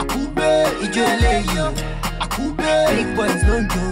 Àkúgbé 0.00 0.48
ìjọ 0.84 1.02
eléyìí 1.14 1.64
àkúgbé 2.24 2.70
big 2.96 3.08
boys 3.16 3.40
ló 3.48 3.56
ń 3.62 3.66
jó 3.74 3.84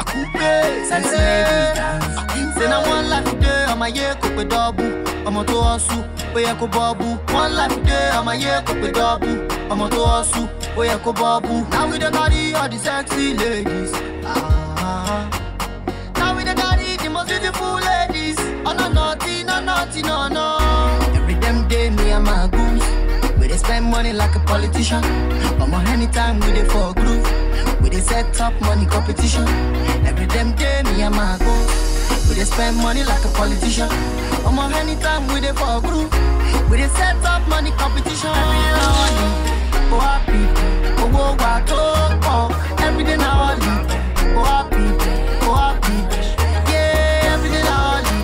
àkúgbé 0.00 0.48
sexy 0.88 1.16
lady 1.26 1.60
dance. 1.78 2.16
ṣe 2.58 2.64
na 2.68 2.78
one 2.92 3.06
life 3.12 3.32
dey 3.42 3.62
ọmọ 3.72 3.84
ayé 3.84 4.06
kò 4.22 4.28
pé 4.36 4.42
dọ́ọ̀bù 4.52 4.84
ọmọ 5.28 5.40
tó 5.48 5.56
ọ̀ṣù 5.74 5.98
ó 6.34 6.38
yẹ 6.46 6.52
kó 6.60 6.66
bọ́ọ̀bù 6.74 7.06
one 7.40 7.52
life 7.58 7.78
dey 7.88 8.06
ọmọ 8.18 8.30
ayé 8.34 8.52
kò 8.66 8.72
pé 8.82 8.88
dọ́ọ̀bù 8.98 9.30
ọmọ 9.72 9.84
tó 9.94 10.02
ọ̀ṣù 10.18 10.42
ó 10.76 10.82
yẹ 10.84 10.96
kó 11.04 11.12
bọ́ọ̀bù. 11.12 11.54
now 11.72 11.86
we 11.90 11.98
dey 11.98 12.10
carry 12.10 12.54
all 12.54 12.68
the 12.68 12.78
sexy 12.78 13.34
ladies. 13.34 13.92
Ah, 14.24 15.28
now 16.18 16.36
we 16.36 16.44
dey 16.44 16.54
carry 16.54 16.96
the 17.02 17.08
most 17.10 17.28
beautiful 17.28 17.74
ladies. 17.88 18.36
ọ̀nà 18.68 18.86
nọ̀tì 18.96 19.32
nọ̀ 19.48 19.58
nọ̀tì 19.68 20.00
nọ̀ 20.08 20.28
nọ̀. 20.36 21.16
every 21.16 21.34
damn 21.42 21.58
day 21.68 21.90
me 21.90 22.10
and 22.16 22.24
my 22.26 22.46
goons. 22.54 22.84
We 23.40 23.48
dey 23.48 23.56
spend 23.58 23.84
money 23.90 24.12
like 24.12 24.34
a 24.36 24.40
politician. 24.50 25.02
Omo 25.62 25.78
anytime 25.92 26.36
we 26.40 26.50
dey 26.56 26.64
for 26.72 26.92
groove. 26.98 27.26
We 27.82 27.88
dey 27.90 28.00
set 28.00 28.40
up 28.40 28.54
money 28.60 28.86
competition. 28.86 29.46
Every 30.08 30.26
damn 30.34 30.52
day 30.60 30.82
me 30.88 31.02
and 31.06 31.14
my 31.16 31.36
go. 31.44 31.52
We 32.28 32.34
dey 32.38 32.44
spend 32.52 32.76
money 32.76 33.02
like 33.10 33.24
a 33.24 33.30
politician. 33.38 33.88
Omo 34.46 34.62
anytime 34.80 35.22
we 35.32 35.40
dey 35.40 35.52
for 35.60 35.80
groove. 35.86 36.10
We 36.70 36.76
dey 36.80 36.88
set 36.98 37.16
up 37.32 37.42
money 37.48 37.72
competition. 37.82 38.30
Every 38.42 38.60
only. 38.86 39.57
Oh 39.92 40.00
happy. 40.06 40.40
Owó 41.02 41.24
wa 41.42 41.52
tó 41.70 41.80
pọ̀. 42.24 42.38
Every 42.86 43.04
day 43.08 43.16
na 43.24 43.30
only. 43.48 43.72
Oh 44.38 44.44
happy. 44.52 44.84
Oh 45.46 45.54
happy. 45.62 45.96
Yeah, 46.72 47.32
every 47.34 47.48
day 47.54 47.62
na 47.68 47.76
only. 47.94 48.18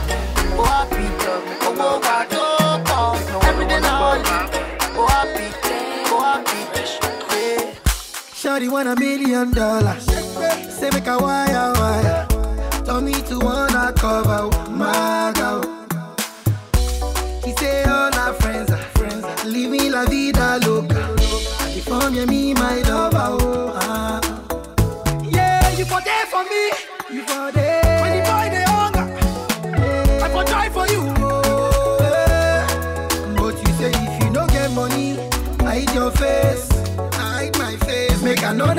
Oh 0.58 0.64
happy. 0.74 1.04
Owó 1.68 1.88
wa 2.04 2.16
tó 2.32 2.44
pọ̀. 2.88 3.02
Every 3.48 3.66
day 3.70 3.80
na 3.86 3.92
only. 4.10 4.36
Oh 4.98 5.06
happy. 5.14 5.46
Oh 6.12 6.20
happy. 6.28 6.58
Yeah. 7.32 7.62
Shawty 8.40 8.68
want 8.74 8.88
a 8.92 8.94
million 9.04 9.46
dollars. 9.52 10.04
Say 10.78 10.90
make 10.94 11.06
a 11.14 11.16
wire 11.24 11.72
wire. 11.80 12.26
Tell 12.86 13.00
me 13.00 13.14
to 13.28 13.36
wanna 13.46 13.92
cover 14.02 14.42
my 14.80 15.32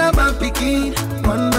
Another 0.08 0.34
man 0.34 0.40
picking. 0.40 0.96
On 1.26 1.55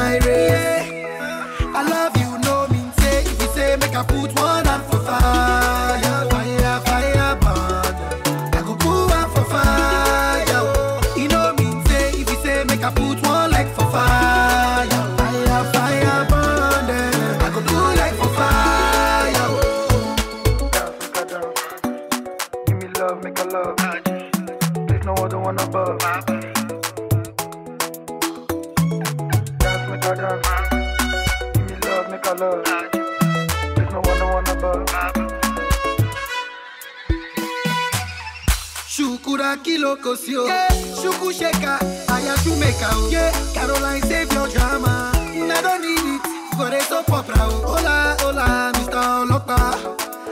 Shukura 39.77 39.97
kilo 39.97 39.97
kosio. 39.97 40.47
Yeah. 40.47 40.69
Shuku 41.03 41.33
sheka, 41.33 41.79
aya 42.09 42.35
shumeka. 42.39 42.89
Oh. 42.93 43.11
Yeah. 43.11 43.33
Caroline 43.53 44.03
save 44.03 44.33
your 44.33 44.49
drama. 44.49 45.13
I 45.15 45.61
don't 45.63 45.83
need 45.83 46.21
it 46.21 46.75
a 46.75 46.81
soap 46.85 47.13
opera. 47.13 47.37
Oh. 47.41 47.77
Hola, 47.77 48.17
hola, 48.21 48.73
Mr. 48.75 49.27
Olopa. 49.27 49.59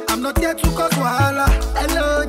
I'm 0.09 0.23
not 0.23 0.39
here 0.39 0.55
to 0.55 0.67
cause 0.71 0.93
wahala. 0.93 1.47
Hello, 1.77 2.25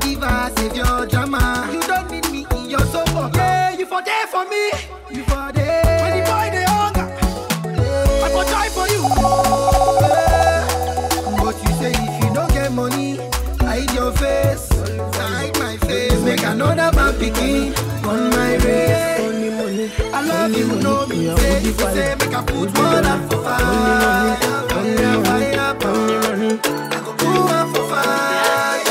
say 21.78 22.16
make 22.16 22.34
I 22.36 22.44
put 22.46 22.78
one 22.78 23.06
up 23.06 23.32
for 23.32 23.44
fire. 23.44 24.38
Fire, 24.70 25.24
fire, 25.26 25.76
fire. 25.80 26.60
I 26.92 27.00
go 27.04 27.12
put 27.14 27.40
one 27.46 27.68
for 27.74 27.86
fire. 27.90 28.84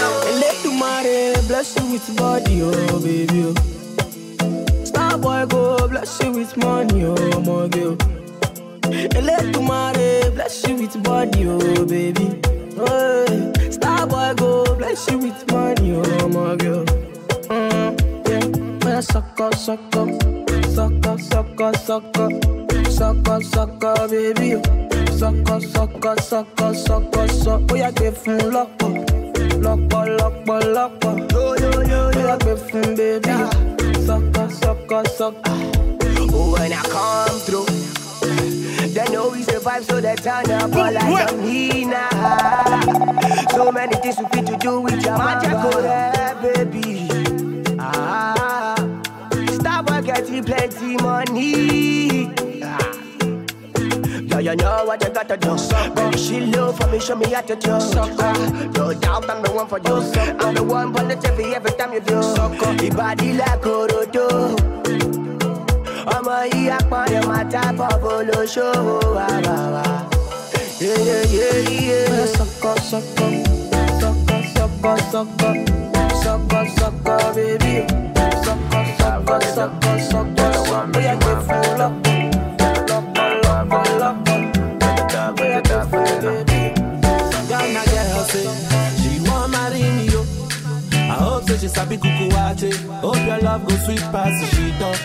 Tomorrow 0.62 1.34
bless 1.48 1.76
you 1.76 1.84
with 1.92 2.16
body, 2.16 2.62
oh 2.62 3.00
baby. 3.00 3.40
Oh. 3.46 3.54
Star 4.84 5.18
boy 5.18 5.46
go 5.46 5.88
bless 5.88 6.20
you 6.22 6.32
with 6.32 6.56
money, 6.56 7.04
oh 7.04 7.40
my 7.40 7.68
girl. 7.68 7.96
Tomorrow 9.52 10.30
bless 10.34 10.66
you 10.66 10.74
with 10.76 11.02
body, 11.02 11.46
oh 11.48 11.84
baby. 11.86 12.40
Oh, 12.76 13.24
yeah. 13.28 13.70
Star 13.70 14.06
boy 14.06 14.34
go 14.36 14.64
bless 14.76 15.08
you 15.10 15.18
with 15.18 15.50
money, 15.52 15.94
oh 15.94 16.28
my 16.28 16.56
girl. 16.56 16.84
Mm, 17.48 18.84
yeah, 18.84 19.00
suck 19.00 19.40
up, 19.40 19.54
suck 19.54 19.80
up, 19.96 20.08
suck 20.74 21.06
up, 21.06 21.20
suck 21.20 21.60
up, 21.60 21.60
suck 21.60 21.60
up, 21.60 21.76
suck 21.76 22.18
up, 22.18 22.32
suck 22.98 23.84
up, 23.84 24.10
baby. 24.10 24.60
Suck 25.12 25.50
up, 25.50 25.62
suck 25.62 26.04
up, 26.04 26.20
suck 26.20 26.60
up, 26.60 26.74
suck 26.76 27.16
up. 27.16 27.30
Oh 27.70 27.74
yeah, 27.74 27.90
give 27.90 28.16
fun 28.18 28.38
lọ́pọ̀, 28.54 28.90
lọ́pọ̀, 29.64 30.02
lọ́pọ̀, 30.18 30.58
lọ́pọ̀. 30.76 31.12
Yo 31.32 31.44
yo 31.62 31.70
yo 31.90 32.00
yo, 32.18 32.28
oh 32.30 32.46
yeah, 32.46 32.94
baby. 32.96 33.34
Suck 34.06 34.38
up, 34.38 34.50
suck 34.52 34.92
up, 34.92 35.06
suck 35.08 35.48
up. 35.48 35.58
When 36.52 36.72
I 36.72 36.82
come 36.94 37.38
through, 37.46 37.66
they 38.94 39.06
know 39.12 39.28
we 39.30 39.42
survive, 39.42 39.84
so 39.84 40.00
they 40.00 40.14
turn 40.16 40.50
up 40.50 40.74
all 40.74 40.92
like 40.92 41.30
a 41.32 41.36
Nina. 41.36 42.04
So 43.50 43.72
many 43.72 43.94
things 43.96 44.18
we 44.18 44.24
fit 44.32 44.46
to 44.46 44.56
do 44.56 44.80
with 44.80 45.02
your 45.04 45.18
magic, 45.18 45.50
yeah, 45.82 46.34
baby. 46.42 47.08
Ah, 47.78 48.74
Starboy 49.58 50.04
getting 50.04 50.44
plenty 50.44 50.96
money. 50.96 52.43
Yeah, 54.34 54.40
you 54.50 54.56
know 54.56 54.84
what 54.84 55.00
you 55.00 55.10
gotta 55.10 55.36
do. 55.36 55.54
Baby, 55.94 56.18
she 56.18 56.40
low 56.40 56.72
for 56.72 56.88
me, 56.88 56.98
show 56.98 57.14
me 57.14 57.30
how 57.30 57.40
to 57.42 57.54
do. 57.54 57.70
Ah, 57.70 58.70
no 58.74 58.92
doubt 58.92 59.30
I'm 59.30 59.40
the 59.44 59.52
one 59.52 59.68
for 59.68 59.78
you. 59.78 59.94
I'm 60.40 60.54
the 60.56 60.62
one 60.64 60.88
on 60.98 61.06
the 61.06 61.14
TV 61.14 61.54
every 61.54 61.70
time 61.78 61.92
you 61.92 62.00
do. 62.00 62.14
Your 62.14 62.94
body 62.96 63.32
like 63.34 63.60
Orodo. 63.62 64.26
ọmọ 66.16 66.36
yìí 66.52 66.68
apọ̀nrẹ̀ 66.78 67.22
máa 67.28 67.44
tábọ̀ 67.52 67.92
bolóṣòwò 68.02 68.96
àbàwà. 69.34 69.84
Sọkọ 72.36 72.72
sọkọ 72.90 73.26
sọkọ 74.00 74.36
sọkọ 74.54 74.92
sọkọ 75.12 75.48
sọkọ 76.22 76.60
sọkọ 76.78 77.14
bébí 77.36 77.74
sọkọ 78.44 78.78
sọkọ 78.98 79.36
sọkọ 79.56 79.90
sọkọ 80.10 80.44
sọkọ 80.66 80.76
bóyá 80.92 81.14
gbé 81.20 81.32
fún 81.46 81.64
lọ́pọ̀ 81.80 82.13
she 91.64 91.68
sabi. 91.68 91.96
Hope 91.96 93.16
your 93.26 93.38
love 93.38 93.66
go 93.66 93.74
sweet 93.76 94.00
past 94.12 94.36
the 94.40 94.46
shit 94.54 94.82
up. 94.82 94.98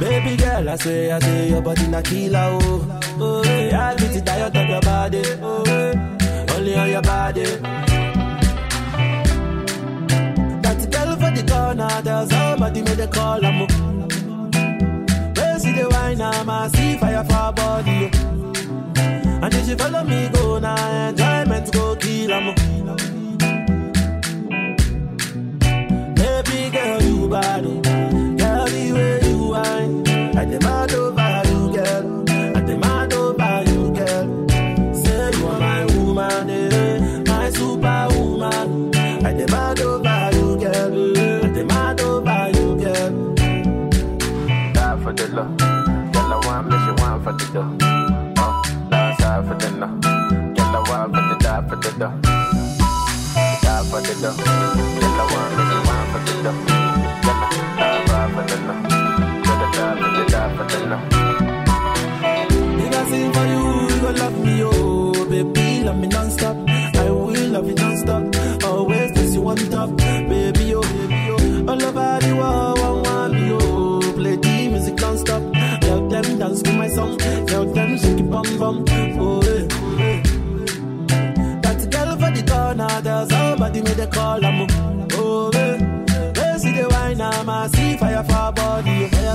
Baby 0.00 0.36
girl, 0.36 0.68
I 0.70 0.76
say, 0.76 1.10
I 1.10 1.18
say 1.18 1.50
your 1.50 1.60
body 1.60 1.86
na 1.88 2.00
killer 2.00 2.58
oh. 2.62 3.00
Oh, 3.20 3.42
yeah, 3.44 3.90
I 3.90 3.96
get 3.96 4.16
it 4.16 4.24
tired 4.24 4.56
of 4.56 4.68
your 4.68 4.80
body. 4.80 5.22
Oh, 5.42 5.62
yeah. 5.66 6.54
only 6.54 6.74
on 6.76 6.88
your 6.90 7.02
body. 7.02 7.44
That 10.64 10.80
girl 10.92 11.16
for 11.20 11.30
the 11.36 11.44
corner, 11.50 12.02
there's 12.02 12.30
somebody 12.30 12.82
made 12.82 13.00
a 13.00 13.08
call. 13.08 13.44
I'm 13.44 13.62
oh. 13.62 13.66
Where 15.36 15.58
see 15.58 15.72
the 15.72 15.88
wine, 15.90 16.20
I'm 16.22 16.48
a 16.48 16.70
fire 16.98 17.24
for 17.24 17.34
her 17.34 17.52
body. 17.52 18.10
oh. 18.14 19.42
And 19.44 19.54
if 19.54 19.66
she 19.66 19.74
follow 19.74 20.04
me, 20.04 20.28
go 20.32 20.58
now, 20.58 21.08
enjoyment 21.08 21.72
go 21.72 21.96
kill 21.96 22.32
'em. 22.32 22.48
Baby 22.48 22.54
oh. 22.56 22.57
You 27.28 27.34
oh. 27.34 28.36
girl, 28.36 28.66
the 28.66 28.92
way 28.92 29.20
you 29.28 29.38
whine. 29.48 30.08
I 30.36 30.44
demand 30.44 30.92
over 30.92 31.42
you, 31.48 31.72
girl. 31.74 32.24
I 32.56 32.60
demand 32.60 33.12
over 33.12 33.62
you, 33.66 33.92
girl. 33.92 34.48
Say 34.94 35.30
you 35.36 35.46
are 35.46 35.60
my 35.60 35.84
woman, 35.96 36.50
eh, 36.50 37.22
my 37.26 37.50
superwoman. 37.50 38.94
I 39.26 39.32
demand 39.34 39.80
over 39.80 40.30
you, 40.32 40.58
girl. 40.58 41.44
I 41.44 41.48
demand 41.52 42.00
over 42.00 42.50
you, 42.54 42.76
girl. 42.76 43.34
Die 44.72 44.96
for 45.02 45.12
the 45.12 45.28
love. 45.28 45.56
Girl, 45.58 46.32
I 46.32 46.46
want 46.46 46.68
me, 46.68 46.76
she 46.84 46.92
want 47.02 47.24
for 47.24 47.32
the 47.32 47.44
dough. 47.52 48.42
Uh, 48.42 48.62
last 48.90 49.48
for 49.48 49.54
the 49.54 49.70
no. 49.76 49.86
Girl, 50.54 50.76
I 50.76 50.80
want 50.88 51.14
for 51.14 51.20
the 51.28 51.36
die 51.40 51.68
for 51.68 51.76
the 51.76 51.90
dough. 51.98 52.20
Die 53.62 53.84
for 53.90 54.00
the 54.00 54.14
dough. 54.22 54.36
Girl, 54.98 55.20
I 55.20 55.26
want 55.32 55.56
me, 55.56 55.62
she 55.68 55.87
for 60.56 60.64
the. 60.64 60.98
If 62.80 62.94
I 62.94 63.10
sing 63.10 63.32
for 63.32 63.46
you, 63.46 63.94
you 63.94 64.00
gon' 64.00 64.16
love 64.16 64.38
me, 64.44 64.62
oh 64.64 65.24
baby, 65.28 65.84
love 65.84 65.98
me 65.98 66.06
non-stop. 66.08 66.56
I 66.96 67.10
will 67.10 67.48
love 67.48 67.66
you 67.68 67.74
non-stop. 67.74 68.64
Always 68.64 69.12
this 69.14 69.34
you 69.34 69.48
on 69.48 69.56
top, 69.56 69.96
baby, 69.96 70.74
oh 70.74 70.82
baby, 70.82 71.30
oh. 71.30 71.70
All 71.70 71.82
over 71.82 72.18
the 72.26 72.34
world, 72.36 72.78
one 72.80 73.02
want 73.02 73.32
me, 73.34 73.50
oh. 73.52 74.12
Play 74.14 74.36
the 74.36 74.68
music 74.70 74.94
non-stop. 75.00 75.42
Tell 75.82 76.08
them 76.08 76.38
dance 76.38 76.62
to 76.62 76.72
my 76.72 76.88
song. 76.88 77.18
Tell 77.46 77.64
them 77.66 77.98
shake 77.98 78.20
it 78.20 78.30
bum 78.30 78.58
bum, 78.58 78.84
oh 78.88 79.42
yeah. 79.42 79.66
oh, 79.70 79.98
yeah. 79.98 80.22
That 81.62 81.90
girl 81.90 82.16
for 82.16 82.30
the 82.30 82.42
corner, 82.50 83.00
there's 83.02 83.28
somebody 83.30 83.80
made 83.82 83.98
a 84.00 84.06
call, 84.06 84.44
I'm 84.44 84.66
oh 85.12 85.50
yeah. 85.54 85.76
They 86.34 86.58
see 86.58 86.72
the 86.72 86.88
wine, 86.90 87.20
I'm 87.20 87.48
a 87.48 87.68
see 87.68 87.96
fire 87.96 88.24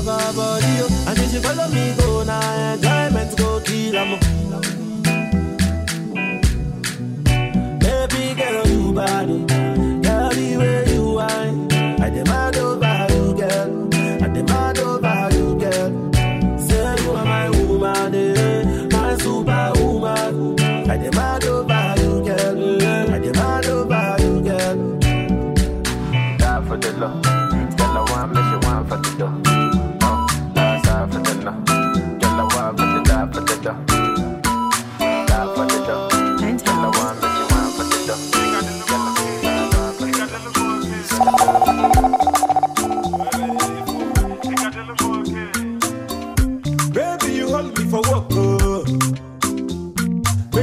for 0.03 0.11
her 0.11 0.33
body, 0.33 0.65
body, 0.65 0.81
oh. 0.81 1.05
And 1.07 1.19
if 1.19 1.31
she 1.31 1.39
follow 1.39 1.67
me, 1.69 1.95
go 1.97 2.23
now, 2.23 2.73
enjoyment 2.73 3.37
go 3.37 3.61
kill, 3.61 3.97
I'm 3.97 4.19
Baby 7.79 8.35
girl, 8.39 8.67
you 8.67 8.93
bad, 8.93 9.29
oh. 9.29 9.82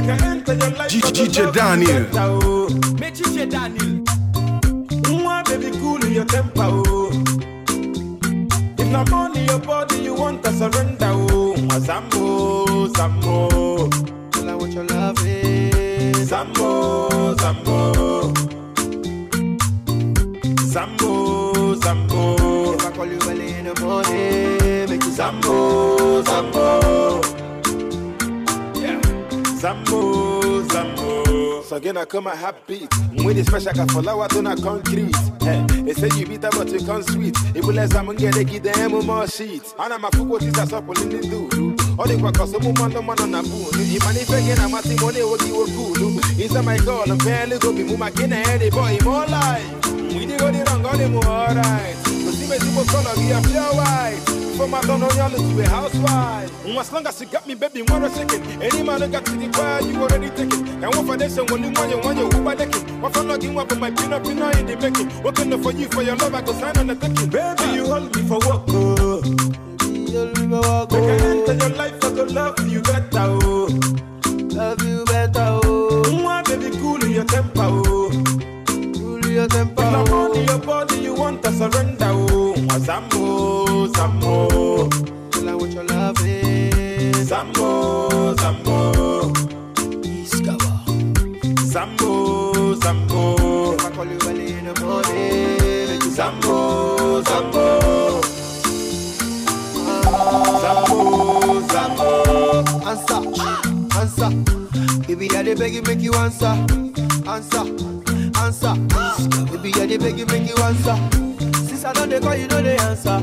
DJ 0.01 1.51
Daneal. 1.53 2.09
Make 2.99 3.13
DJ 3.13 3.45
Daneal. 3.49 4.03
Mwah, 5.07 5.43
baby, 5.45 5.71
cool 5.79 6.03
in 6.05 6.13
your 6.13 6.25
temper, 6.25 6.63
oh. 6.65 7.09
now 8.91 9.03
money, 9.09 9.45
your 9.45 9.59
body, 9.59 9.97
you 10.01 10.13
want 10.15 10.43
to 10.43 10.51
surrender. 10.53 11.05
Oh, 11.11 11.53
Zambo, 11.79 12.87
Zambo. 12.93 13.89
Girl, 14.31 14.49
I 14.49 14.55
want 14.55 14.73
your 14.73 14.85
loving. 14.85 16.13
Zambo, 16.25 17.35
Zambo. 17.35 18.33
Zambo, 20.73 21.75
Zambo. 21.75 22.73
If 22.75 22.85
I 22.85 22.91
call 22.91 23.05
you 23.05 23.19
early 23.29 23.53
in 23.53 23.65
the 23.65 23.79
morning, 23.81 24.89
make 24.89 25.03
you 25.03 25.11
Zambo, 25.11 26.23
Zambo. 26.23 27.40
Zambo, 29.61 30.63
Zambo. 30.69 31.63
So 31.63 31.75
again, 31.75 31.95
I 31.95 32.05
come 32.05 32.25
a 32.25 32.35
happy 32.35 32.79
beat. 32.79 33.23
When 33.23 33.37
it's 33.37 33.47
fresh, 33.47 33.67
I 33.67 33.79
out 33.79 34.35
on 34.35 34.47
a 34.47 34.55
concrete. 34.55 35.15
Hey, 35.39 35.63
they 35.83 35.93
say 35.93 36.09
you 36.17 36.25
bitter, 36.25 36.49
but 36.49 36.69
you 36.69 36.83
come 36.83 37.03
sweet. 37.03 37.35
It 37.55 37.63
will 37.63 37.75
let 37.75 37.91
someone 37.91 38.15
get 38.15 38.35
a 38.37 38.43
give 38.43 38.63
them 38.63 39.05
more 39.05 39.27
sheets. 39.27 39.75
And 39.77 39.93
I'm 39.93 40.03
a 40.03 40.09
fool, 40.09 40.25
what 40.25 40.41
is 40.41 40.57
a 40.57 40.65
supple 40.65 40.99
in 41.03 41.09
the 41.09 41.21
do. 41.21 41.75
All 41.99 42.07
the 42.07 42.17
work, 42.17 42.33
cause 42.37 42.49
some 42.49 42.63
man, 42.63 42.89
no 42.89 43.03
man 43.03 43.21
on 43.21 43.35
a 43.35 43.43
boon. 43.43 43.69
If 43.75 44.03
I 44.03 44.13
need 44.13 44.23
again, 44.23 44.59
I'm 44.61 44.73
a 44.73 44.81
Simone, 44.81 45.29
what 45.29 45.45
you 45.45 45.55
were 45.55 45.67
cool. 45.67 46.19
Is 46.41 46.53
that 46.53 46.63
my 46.65 46.79
call? 46.79 47.11
I'm 47.11 47.19
fairly 47.19 47.59
go 47.59 47.71
be 47.71 47.83
Muma 47.83 48.09
Kina, 48.17 48.37
Eddie 48.37 48.71
boy, 48.71 48.97
more 49.03 49.27
life. 49.27 49.93
We 49.93 50.25
did 50.25 50.39
go 50.39 50.51
the 50.51 50.63
wrong, 50.71 50.81
got 50.81 50.99
him 50.99 51.17
alright. 51.17 52.10
But 52.51 52.59
see 52.59 52.67
me, 52.67 52.73
super 52.75 52.91
color, 52.91 53.15
be 53.15 53.31
a 53.31 53.41
pure 53.41 53.73
white. 53.79 54.19
For 54.57 54.67
my 54.67 54.81
son, 54.81 55.01
on 55.03 55.15
y'all 55.15 55.29
to 55.29 55.61
a 55.61 55.69
housewife. 55.69 56.51
Mm, 56.65 56.77
As 56.79 56.91
long 56.91 57.07
as 57.07 57.21
you 57.21 57.27
got 57.27 57.47
me, 57.47 57.55
baby, 57.55 57.81
one 57.83 58.09
second. 58.09 58.43
Any 58.61 58.83
man 58.83 59.01
who 59.01 59.07
got 59.07 59.25
to 59.25 59.31
the 59.31 59.47
fire, 59.53 59.81
you 59.81 59.95
already 60.01 60.29
taken. 60.29 60.67
And 60.83 60.93
one 60.95 61.05
for 61.05 61.15
this, 61.17 61.37
and 61.37 61.49
one 61.49 61.63
you 61.63 61.71
want, 61.71 61.89
you 61.91 61.99
want 61.99 62.17
your 62.17 62.29
Uber 62.35 62.55
decking. 62.55 63.01
One 63.01 63.11
for 63.13 63.23
logging 63.23 63.57
up 63.57 63.69
with 63.69 63.79
my 63.79 63.89
peanut, 63.91 64.23
peanut 64.23 64.57
in 64.59 64.65
the 64.65 64.75
making. 64.77 65.23
Working 65.23 65.63
for 65.63 65.71
you, 65.71 65.87
for 65.87 66.01
your 66.03 66.15
love, 66.17 66.35
I 66.35 66.41
go 66.41 66.51
sign 66.53 66.77
on 66.77 66.87
the 66.87 66.95
taking. 66.95 67.29
Baby, 67.29 67.63
you 67.73 67.85
hold 67.85 68.13
me 68.15 68.21
for 68.27 68.39
work, 68.39 68.65
oh. 68.67 69.21
Make 69.23 70.11
I 70.11 71.25
enter 71.25 71.53
your 71.53 71.69
life, 71.77 72.03
I 72.03 72.09
go 72.13 72.23
love 72.25 72.67
you 72.69 72.81
better, 72.81 73.07
oh. 73.15 73.69
Love 74.51 74.83
you 74.83 75.05
better, 75.05 75.59
oh. 75.63 76.03
Mwah, 76.05 76.43
baby, 76.45 76.75
cool 76.77 77.01
in 77.03 77.11
your 77.11 77.23
temper, 77.23 77.61
oh. 77.63 78.00
Cool 79.41 79.49
your 79.49 79.65
temper, 79.65 79.81
Now 79.81 80.03
oh. 80.07 80.27
money, 80.29 80.45
your 80.45 80.59
body, 80.59 80.95
you 80.99 81.15
want 81.15 81.41
to 81.43 81.51
surrender, 81.51 82.05
oh. 82.11 82.53
Zambo, 82.85 83.87
Zambo. 83.87 84.89
Girl, 85.31 85.49
I 85.49 85.55
want 85.55 85.73
your 85.73 85.83
loving. 85.85 87.13
Zambo, 87.25 88.35
Zambo. 88.35 89.33
Zambo, 91.65 92.75
Zambo. 92.75 93.73
If 93.73 93.85
I 93.85 93.89
call 93.95 94.05
you 94.05 94.19
early 94.27 94.53
in 94.53 94.65
the 94.65 94.79
morning, 94.79 95.57
make 95.89 96.03
you 96.03 96.11
Zambo, 96.11 97.23
Zambo. 97.23 98.21
Ah. 99.87 100.85
Zambo, 100.85 101.61
Zambo. 101.67 102.09
answer, 102.85 103.21
answer. 103.99 105.07
Baby, 105.07 105.35
I 105.35 105.41
dey 105.43 105.55
beg 105.55 105.73
you, 105.73 105.81
make 105.83 106.01
you 106.01 106.13
answer, 106.13 106.45
answer, 107.27 107.63
answer. 108.41 108.73
Baby, 109.51 109.71
I 109.75 109.85
dey 109.85 109.97
beg 109.97 110.17
you, 110.17 110.25
make 110.27 110.47
you 110.49 110.55
answer. 110.63 110.97
Since 111.67 111.85
I 111.85 111.93
don't 111.93 112.09
dey 112.09 112.19
call, 112.19 112.35
you 112.35 112.47
know 112.47 112.61
the 112.61 112.75
answer. 112.81 113.19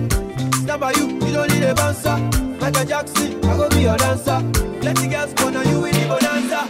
Stand 0.63 0.81
by 0.81 0.93
you, 0.93 1.09
you 1.27 1.33
don't 1.33 1.51
need 1.53 1.63
a 1.65 1.75
bouncer. 1.75 2.17
Michael 2.61 2.85
Jackson, 2.85 3.45
I 3.45 3.57
go 3.57 3.69
be 3.71 3.83
your 3.83 3.97
dancer. 3.97 4.39
Let 4.83 4.97
the 4.97 5.09
girls 5.09 5.33
go 5.35 5.51
now, 5.51 5.63
you 5.63 5.81
win 5.81 5.95
the 5.95 6.07
bonanza. 6.09 6.69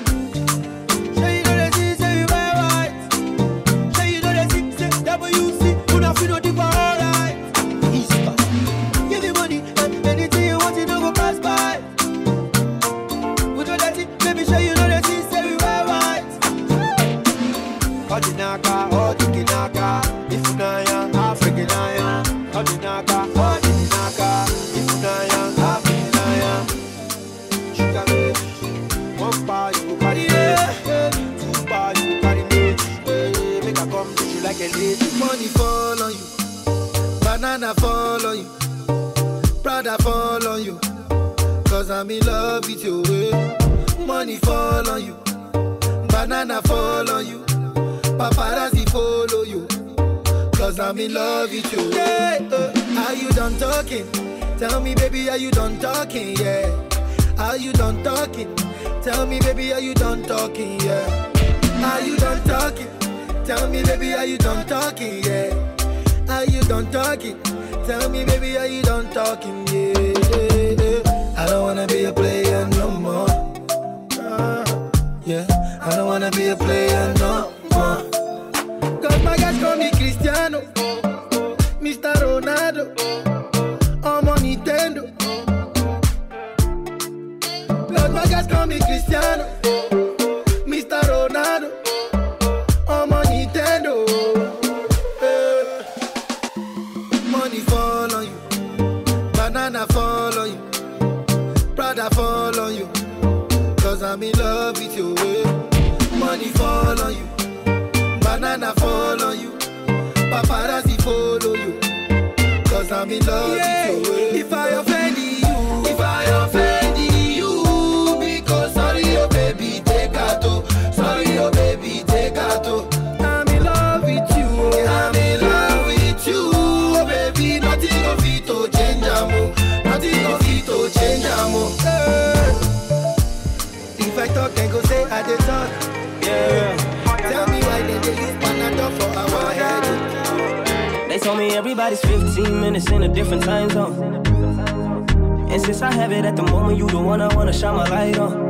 Zone. 143.94 145.50
And 145.50 145.62
since 145.62 145.82
I 145.82 145.92
have 145.92 146.12
it 146.12 146.24
at 146.24 146.36
the 146.36 146.42
moment, 146.42 146.78
you 146.78 146.86
the 146.88 146.98
one 147.00 147.20
I 147.20 147.34
wanna 147.34 147.52
shine 147.52 147.76
my 147.76 147.88
light 147.88 148.18
on. 148.18 148.48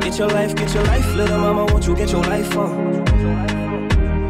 Get 0.00 0.18
your 0.18 0.28
life, 0.28 0.54
get 0.54 0.72
your 0.74 0.84
life, 0.84 1.14
little 1.14 1.38
mama, 1.38 1.64
won't 1.66 1.86
you 1.86 1.96
get 1.96 2.10
your 2.12 2.22
life 2.22 2.56
on? 2.56 3.71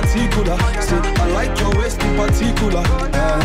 particular. 0.00 0.56
Say, 0.82 1.00
I 1.22 1.26
like 1.32 1.58
your 1.58 1.72
waist 1.78 2.02
in 2.02 2.16
particular. 2.16 2.82
Yeah, 3.16 3.40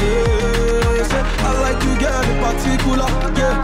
yeah, 0.00 1.04
say, 1.10 1.22
I 1.44 1.52
like 1.64 1.80
you, 1.84 1.94
girl, 2.02 2.26
in 2.32 2.38
particular. 2.46 3.08
Yeah, 3.40 3.56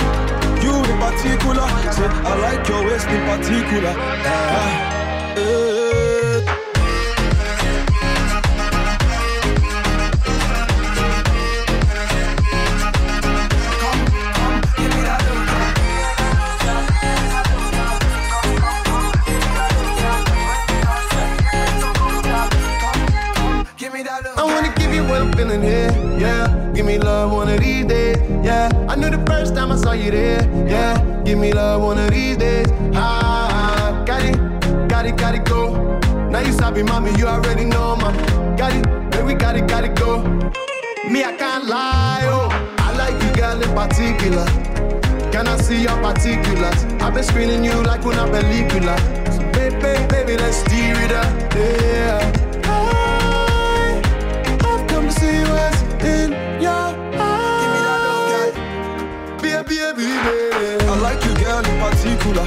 you 0.64 0.74
in 0.90 0.98
particular. 1.04 1.66
Say, 1.96 2.08
I 2.30 2.34
like 2.46 2.68
your 2.68 2.82
waist 2.86 3.08
in 3.08 3.22
particular. 3.30 3.94
Yeah, 4.26 5.36
yeah. 5.36 5.83
in 25.54 25.62
here, 25.62 26.18
yeah. 26.18 26.72
Give 26.74 26.84
me 26.84 26.98
love 26.98 27.32
one 27.32 27.48
of 27.48 27.60
these 27.60 27.86
days, 27.86 28.18
yeah. 28.44 28.68
I 28.88 28.96
knew 28.96 29.10
the 29.10 29.24
first 29.26 29.54
time 29.54 29.70
I 29.70 29.76
saw 29.76 29.92
you 29.92 30.10
there, 30.10 30.42
yeah. 30.68 31.22
Give 31.24 31.38
me 31.38 31.52
love 31.52 31.82
one 31.82 31.98
of 31.98 32.10
these 32.10 32.36
days, 32.36 32.66
ah. 32.94 34.02
Got 34.04 34.22
it, 34.24 34.36
got 34.88 35.06
it, 35.06 35.16
got 35.16 35.34
it, 35.34 35.44
go. 35.44 35.98
Now 36.30 36.40
you 36.40 36.52
stop 36.52 36.76
it, 36.76 36.84
mommy, 36.84 37.12
you 37.18 37.26
already 37.26 37.64
know, 37.64 37.96
mama. 37.96 38.56
Got 38.58 38.74
it, 38.74 39.10
baby, 39.10 39.34
got 39.34 39.56
it, 39.56 39.68
got 39.68 39.84
it, 39.84 39.94
go. 39.94 40.22
Me, 41.08 41.22
I 41.24 41.32
can't 41.36 41.66
lie, 41.66 42.22
oh. 42.24 42.48
I 42.78 42.92
like 42.96 43.22
you, 43.22 43.32
girl, 43.34 43.62
in 43.62 43.72
particular. 43.74 44.46
Can 45.30 45.46
I 45.48 45.56
see 45.58 45.82
your 45.82 45.96
particulars? 46.02 46.84
I've 47.02 47.14
been 47.14 47.24
screening 47.24 47.64
you 47.64 47.74
like 47.82 48.04
una 48.04 48.26
película. 48.26 48.96
So, 49.32 49.40
baby, 49.52 50.06
baby, 50.08 50.36
let's 50.36 50.56
steer 50.58 50.96
it 50.98 51.12
up, 51.12 51.54
yeah. 51.54 52.43
baby. 60.04 60.84
I 60.84 60.94
like 61.00 61.24
you, 61.24 61.34
girl, 61.40 61.64
in 61.64 61.76
particular. 61.80 62.46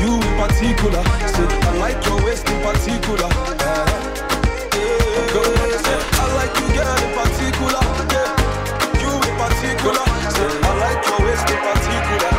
You 0.00 0.20
in 0.20 0.34
particular. 0.36 1.02
Say, 1.32 1.48
I 1.48 1.72
like 1.78 2.00
your 2.06 2.18
waist 2.24 2.48
in 2.48 2.58
particular. 2.62 3.28
I 6.18 6.24
like 6.38 6.54
you, 6.60 6.68
girl, 6.76 6.96
in 7.04 7.10
particular. 7.16 7.82
You 9.02 9.12
in 9.28 9.34
particular. 9.40 10.04
I 10.06 10.72
like 10.84 11.02
your 11.08 11.20
waist 11.26 11.48
in 11.50 11.58
particular. 11.66 12.32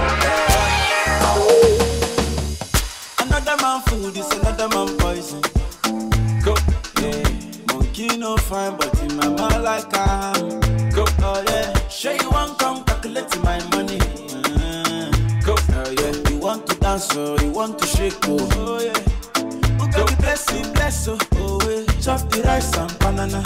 Another 3.20 3.56
man 3.62 3.78
food 3.88 4.16
is 4.18 4.30
another 4.38 4.68
man 4.70 4.90
poison. 4.98 5.42
Go. 6.44 6.56
Monkey 7.74 8.18
no 8.18 8.38
fine, 8.38 8.76
but 8.78 8.94
in 9.02 9.16
my 9.18 9.28
mind 9.30 9.64
like 9.64 9.98
I'm. 9.98 10.67
oh, 17.18 17.52
want 17.52 17.80
to 17.80 17.86
shake, 17.88 18.14
oh, 18.24 18.38
oh 18.54 18.80
yeah. 18.80 18.94
Go 19.92 20.06
bless 20.18 20.50
him, 20.50 20.72
bless, 20.74 21.08
oh, 21.08 21.18
oh 21.34 21.60
yeah. 21.70 21.84
Chop 22.02 22.30
the 22.30 22.42
rice 22.44 22.76
and 22.78 23.00
banana. 23.00 23.44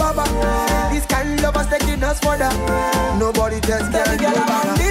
a. 0.00 0.92
This 0.92 1.06
kind 1.06 1.38
of 1.38 1.42
love 1.42 1.56
is 1.56 1.66
taking 1.68 2.02
us 2.02 2.18
further. 2.20 2.50
Nobody 3.18 3.60
tells 3.60 3.88
me. 3.90 4.81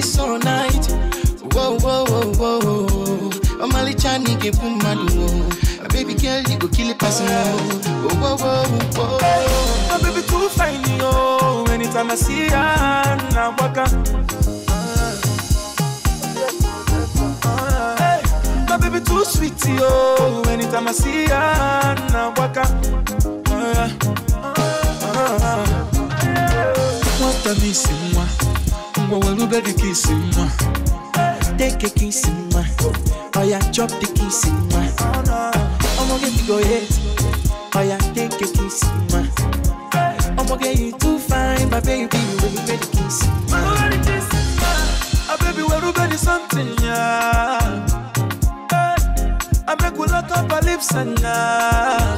This 0.00 0.18
all 0.18 0.38
night. 0.38 0.86
Whoa, 1.52 1.76
whoa, 1.78 2.04
whoa, 2.06 2.32
whoa. 2.38 3.30
I'm 3.62 3.74
only 3.74 3.94
trying 3.94 4.24
to 4.24 4.34
get 4.36 4.58
boom, 4.58 4.78
man. 4.78 4.98
A 5.84 5.88
baby 5.88 6.14
girl, 6.14 6.40
you 6.48 6.56
go 6.58 6.68
kill 6.68 6.90
a 6.90 6.94
person. 6.94 7.26
Whoa, 7.28 8.14
whoa, 8.22 8.36
whoa, 8.36 8.64
whoa. 8.96 9.88
My 9.90 9.98
baby 10.02 10.22
too 10.26 10.48
fine, 10.56 10.82
yo. 10.98 11.64
Anytime 11.68 12.10
I 12.10 12.14
see 12.14 12.44
her, 12.48 13.16
now 13.34 13.54
waka. 13.58 13.84
Hey, 18.00 18.22
My 18.68 18.76
baby 18.80 19.00
too 19.04 19.24
sweet, 19.24 19.60
yo. 19.68 20.42
Anytime 20.48 20.88
I 20.88 20.92
see 20.92 21.26
her, 21.26 21.94
now 22.12 22.32
waka. 22.38 22.62
Uh, 23.50 23.88
uh, 24.32 25.38
uh, 25.42 25.86
Nwata 27.20 27.50
m 27.50 27.70
isi 27.70 27.88
nwa, 28.14 28.24
ngwa 28.24 28.24
welube 28.24 28.49
dị 29.10 29.72
ka 29.74 29.86
isi 29.90 30.12
nwa. 30.12 30.46
Take 31.58 31.84
a 31.86 31.90
kiss 31.90 32.22
nwa, 32.26 32.64
oh 33.36 33.42
yeah, 33.42 33.60
chop 33.72 33.88
the 34.00 34.06
kiss 34.14 34.44
nwa. 34.46 34.82
Ọmọ 35.98 36.18
gị 36.20 36.46
go 36.46 36.56
hate, 36.58 36.94
oh 37.74 37.80
yeah, 37.82 37.98
take 38.14 38.34
a 38.40 38.46
kiss 38.46 38.84
nwa. 39.10 39.22
Ọmọ 40.36 40.56
gị 40.62 40.80
you 40.80 40.92
too 40.98 41.18
fine, 41.18 41.68
my 41.70 41.80
baby, 41.80 42.18
welube 42.40 42.66
the 42.66 42.76
kiss 42.92 43.22
nwa. 43.48 43.58
Ah, 45.28 45.36
baby, 45.40 45.62
welube 45.62 46.08
the 46.10 46.16
something, 46.18 46.68
yeah. 46.82 47.86
I 49.68 49.74
make 49.82 49.98
we 49.98 50.06
lock 50.06 50.30
up 50.30 50.52
our 50.52 50.62
lips 50.62 50.94
and 50.94 51.18
yeah. 51.20 52.16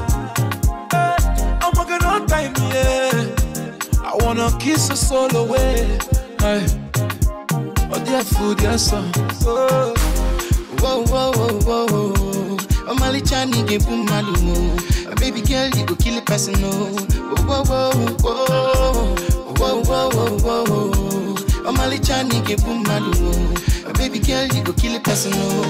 Ọmọ 1.63 1.85
gị 1.89 1.99
no 2.03 2.27
time, 2.27 2.53
yeah. 2.71 3.27
I 4.05 4.25
wanna 4.25 4.51
kiss 4.59 4.89
your 4.89 4.97
soul 4.97 5.35
away. 5.37 5.99
Hey. 6.41 6.82
Oh, 8.15 8.19
dear 8.19 8.25
food, 8.25 8.61
yes, 8.61 8.91
sir. 8.91 9.03
Oh. 9.47 9.95
Whoa, 10.81 11.03
whoa, 11.05 11.33
whoa, 11.33 11.61
whoa, 11.65 11.87
whoa. 11.87 12.59
I'm 12.87 13.03
only 13.03 13.23
trying 13.23 13.51
to 13.53 13.63
get 13.65 13.87
boom, 13.87 14.05
malu. 14.05 14.77
A 15.11 15.15
baby 15.17 15.41
girl, 15.41 15.71
you 15.71 15.87
go 15.87 15.95
kill 15.97 16.19
a 16.19 16.21
person, 16.21 16.61
no. 16.61 16.71
Whoa, 17.49 17.65
whoa, 17.65 17.91
whoa, 18.21 18.45
whoa. 18.47 19.15
Whoa, 19.57 19.83
whoa, 19.85 20.11
whoa, 20.11 20.39
whoa, 20.41 20.65
whoa. 20.67 21.37
I'm 21.67 21.81
only 21.81 21.99
trying 22.01 22.29
to 22.29 22.41
get 22.43 22.63
boom, 22.63 22.83
malu. 22.83 23.55
A 23.87 23.93
baby 23.95 24.19
girl, 24.19 24.47
you 24.47 24.63
go 24.63 24.75
kill 24.75 24.95
a 24.95 25.01
person, 25.01 25.31
no. 25.33 25.63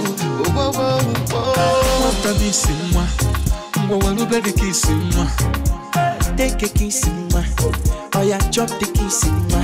Whoa, 0.51 0.73
whoa, 0.73 0.99
whoa, 1.31 1.55
whoa. 1.55 2.03
What 2.03 2.27
a 2.27 2.35
missing 2.41 2.93
one. 2.93 3.09
Ngwa 3.87 3.99
welube 4.05 4.41
dị 4.41 4.53
ka 4.53 4.67
isi 4.67 4.93
nwa. 4.93 5.27
Take 6.37 6.63
a 6.67 6.69
kiss 6.69 7.05
nwa. 7.05 7.45
Oh 8.17 8.23
yeah, 8.23 8.39
chop 8.51 8.69
the 8.69 8.87
kiss 8.95 9.25
nwa. 9.25 9.63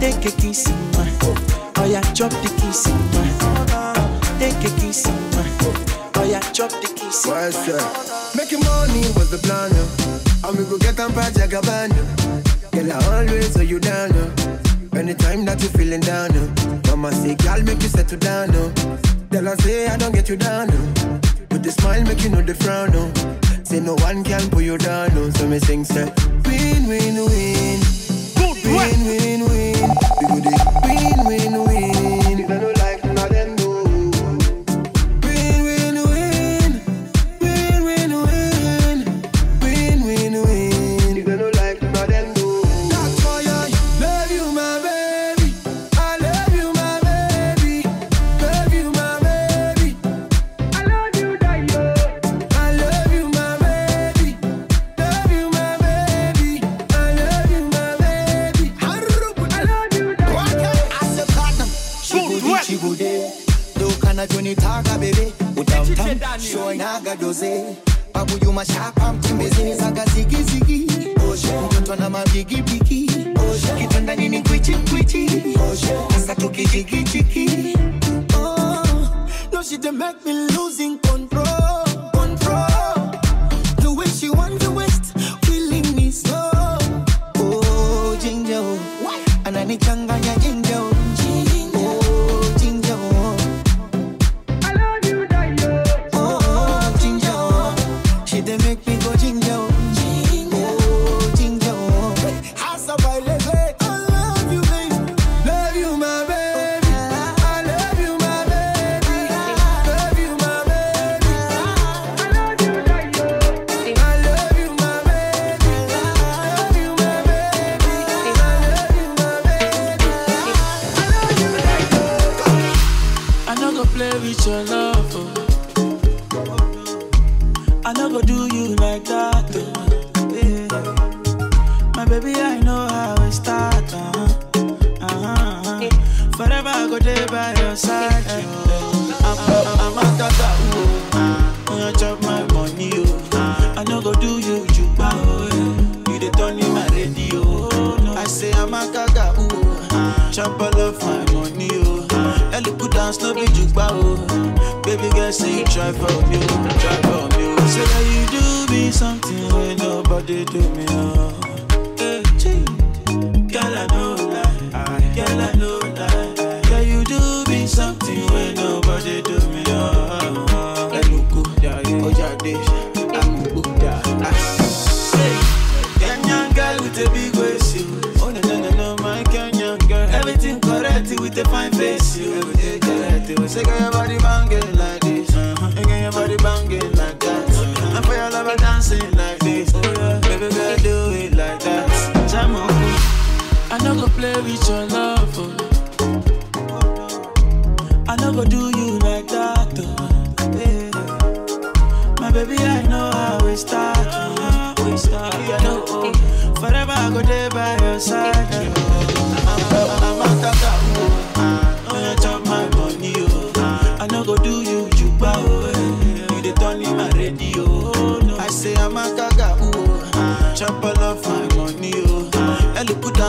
Take 0.00 0.26
a 0.28 0.30
kiss 0.40 0.68
nwa. 0.68 1.55
Oh 1.86 1.88
yeah, 1.88 2.00
chop 2.14 2.32
the 2.32 2.50
kiss 2.60 2.88
nwa. 2.88 3.94
Take 4.40 4.58
a 4.66 4.80
kiss 4.80 5.06
nwa. 5.06 6.16
Oh 6.16 6.24
yeah, 6.28 6.40
chop 6.50 6.70
the 6.70 6.88
kiss 6.96 7.24
nwa. 7.24 7.46
What's 7.46 7.68
up? 7.68 8.34
Making 8.34 8.58
money 8.64 9.02
was 9.14 9.30
the 9.30 9.38
plan, 9.38 9.70
yo. 9.70 9.86
And 10.42 10.58
we 10.58 10.64
go 10.64 10.78
get 10.78 10.96
them 10.96 11.12
project 11.12 11.52
Gabbana. 11.52 11.94
Oh. 11.94 12.42
Girl, 12.72 12.90
I 12.90 13.18
always 13.18 13.54
hold 13.54 13.68
you 13.68 13.78
down, 13.78 14.12
yo. 14.14 14.24
Anytime 14.98 15.44
that 15.44 15.62
you 15.62 15.68
feeling 15.68 16.00
down, 16.00 16.34
yo. 16.34 16.50
Mama 16.90 17.12
say, 17.12 17.36
girl, 17.36 17.62
make 17.62 17.80
you 17.80 17.88
settle 17.88 18.18
down, 18.18 18.52
yo. 18.52 18.72
Tell 19.30 19.44
her 19.44 19.56
say 19.58 19.86
I 19.86 19.96
don't 19.96 20.12
get 20.12 20.28
you 20.28 20.36
down, 20.36 20.68
yo. 20.70 20.78
With 21.52 21.62
the 21.62 21.70
smile, 21.70 22.02
make 22.02 22.20
you 22.24 22.30
know 22.30 22.42
the 22.42 22.56
frown, 22.56 22.90
no. 22.90 23.12
Say 23.62 23.78
no 23.78 23.94
one 24.02 24.24
can 24.24 24.50
pull 24.50 24.62
you 24.62 24.76
down, 24.76 25.14
no. 25.14 25.30
So 25.30 25.46
me 25.46 25.60
sing, 25.60 25.84
say, 25.84 26.12
win, 26.46 26.88
win, 26.88 27.14
win. 27.14 27.80
Win, 28.34 28.74
win, 28.74 29.06
win. 29.06 29.25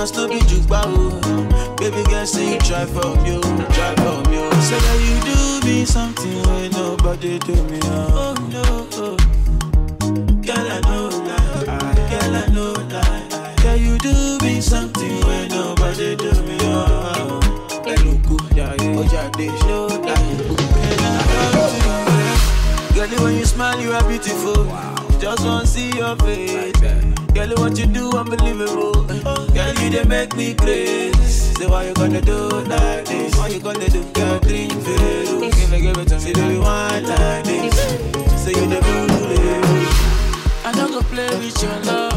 Look 0.07 0.15
no 0.15 0.27
be 0.29 0.39
juba. 0.45 0.83
Oh. 0.85 1.75
Baby 1.77 2.01
girl 2.09 2.25
say 2.25 2.53
you 2.53 2.59
try 2.59 2.85
for 2.85 3.13
me. 3.23 3.35
Oh. 3.35 3.67
Try 3.75 3.93
for 3.95 4.29
me. 4.29 4.37
Oh. 4.39 4.59
Say 4.61 4.79
that 4.79 4.99
you 5.03 5.19
do 5.27 5.67
me 5.67 5.83
something 5.83 6.41
when 6.47 6.71
nobody 6.71 7.37
do 7.39 7.53
me. 7.65 7.79
Oh, 7.83 8.15
oh 8.15 8.33
no. 8.47 8.87
Oh. 8.93 9.17
Girl, 10.47 10.67
I 10.71 10.79
know 10.87 11.09
lie. 11.27 12.07
Girl, 12.09 12.35
I 12.35 12.47
know 12.55 12.73
lie. 12.87 13.55
Girl, 13.61 13.75
you 13.75 13.97
do 13.99 14.37
me 14.45 14.61
something 14.61 15.19
when 15.27 15.49
nobody 15.49 16.15
do 16.15 16.31
me. 16.43 16.57
Oh, 16.61 17.39
Eluku, 17.85 18.39
yeah, 18.55 18.73
yeah. 18.79 18.95
Oja 18.95 19.29
de 19.35 19.47
show 19.59 19.89
Girl, 22.95 23.23
when 23.25 23.35
you 23.37 23.45
smile, 23.45 23.79
you 23.81 23.91
are 23.91 24.07
beautiful. 24.07 24.65
Just 25.19 25.43
want 25.43 25.65
to 25.65 25.71
see 25.71 25.91
your 25.97 26.15
face. 26.17 26.79
Girl, 27.33 27.49
what 27.57 27.77
you 27.77 27.85
do, 27.85 28.09
unbelievable. 28.17 29.05
Girl, 29.57 29.73
you 29.81 29.89
they 29.89 30.03
make 30.03 30.35
me 30.35 30.53
crazy. 30.53 31.17
Say, 31.57 31.65
why 31.65 31.87
you 31.87 31.93
gonna 31.95 32.21
do 32.21 32.47
like 32.69 33.05
this? 33.05 33.35
What 33.35 33.51
you 33.51 33.59
gonna 33.59 33.89
do? 33.89 34.03
Girl, 34.13 34.39
drink 34.39 34.71
Veru. 34.71 35.39
Give 35.49 35.73
it, 35.73 35.81
give 35.81 35.97
it 35.97 36.07
to 36.09 36.15
me. 36.15 36.21
Say, 36.21 36.33
do 36.33 36.45
you 36.53 36.61
want 36.61 37.05
like 37.07 37.43
this? 37.43 37.75
Say, 38.43 38.51
you 38.51 38.67
the 38.69 38.79
bully. 38.85 39.87
I 40.63 40.71
don't 40.73 40.91
go 40.91 41.01
play 41.01 41.29
with 41.39 41.59
your 41.63 41.79
love. 41.85 42.16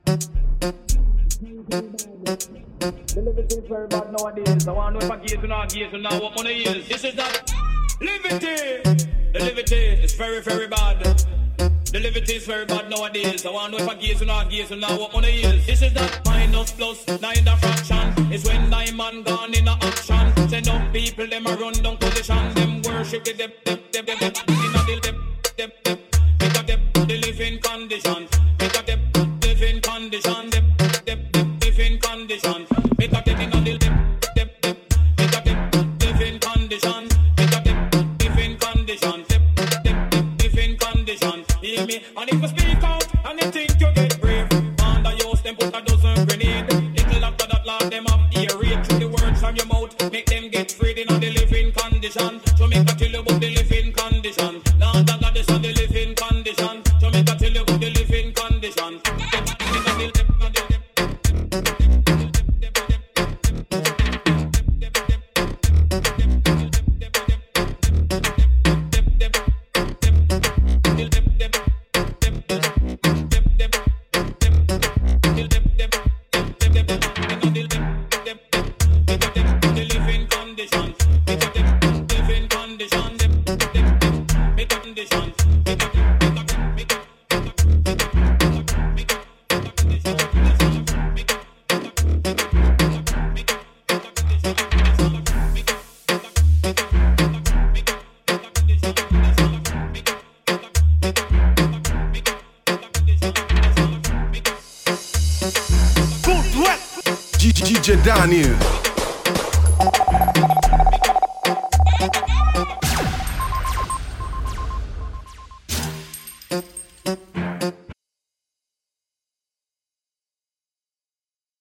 bad. 4.65 4.77
I 4.77 4.89
know 4.91 4.99
if 4.99 5.11
I 5.11 5.17
gaze 5.17 5.43
or 5.43 5.47
not 5.47 5.69
gaze 5.73 5.93
or 5.93 5.97
not 5.97 6.21
what 6.21 6.35
money 6.35 6.63
is. 6.63 6.87
This 6.87 7.03
is 7.03 7.15
not 7.15 7.53
liberty. 7.99 8.81
The 9.33 9.39
liberty 9.39 9.75
is 9.75 10.13
very, 10.13 10.41
very 10.41 10.67
bad. 10.67 10.99
The 11.57 11.99
liberty 11.99 12.35
is 12.35 12.45
very 12.45 12.65
bad 12.65 12.89
nowadays. 12.89 13.45
I 13.45 13.51
want 13.51 13.73
to 13.73 13.79
know 13.79 13.83
if 13.83 13.89
I 13.89 13.95
gaze 13.95 14.21
or 14.21 14.25
not 14.25 14.49
gaze 14.49 14.71
or 14.71 14.77
not 14.77 14.99
what 14.99 15.13
money 15.13 15.41
is. 15.41 15.65
This 15.65 15.81
is 15.81 15.93
not 15.93 16.21
minus 16.25 16.71
plus, 16.71 17.05
neither 17.21 17.55
fraction. 17.57 18.31
It's 18.31 18.47
when 18.47 18.69
nine 18.69 18.95
man 18.95 19.23
gone 19.23 19.53
in 19.53 19.67
a 19.67 19.77
action. 19.81 20.49
Send 20.49 20.69
up 20.69 20.93
people, 20.93 21.27
them 21.27 21.47
a 21.47 21.55
run 21.55 21.73
down 21.73 21.97
position. 21.97 22.53
Them 22.53 22.81
worship 22.83 23.23
the 23.23 23.33
them, 23.33 23.51
them, 23.65 23.79
them, 23.91 24.05
them, 24.05 24.17
them, 24.19 24.31
in 24.47 24.75
a 24.75 24.85
deal, 24.85 24.99
them, 25.01 25.15
them, 25.15 25.20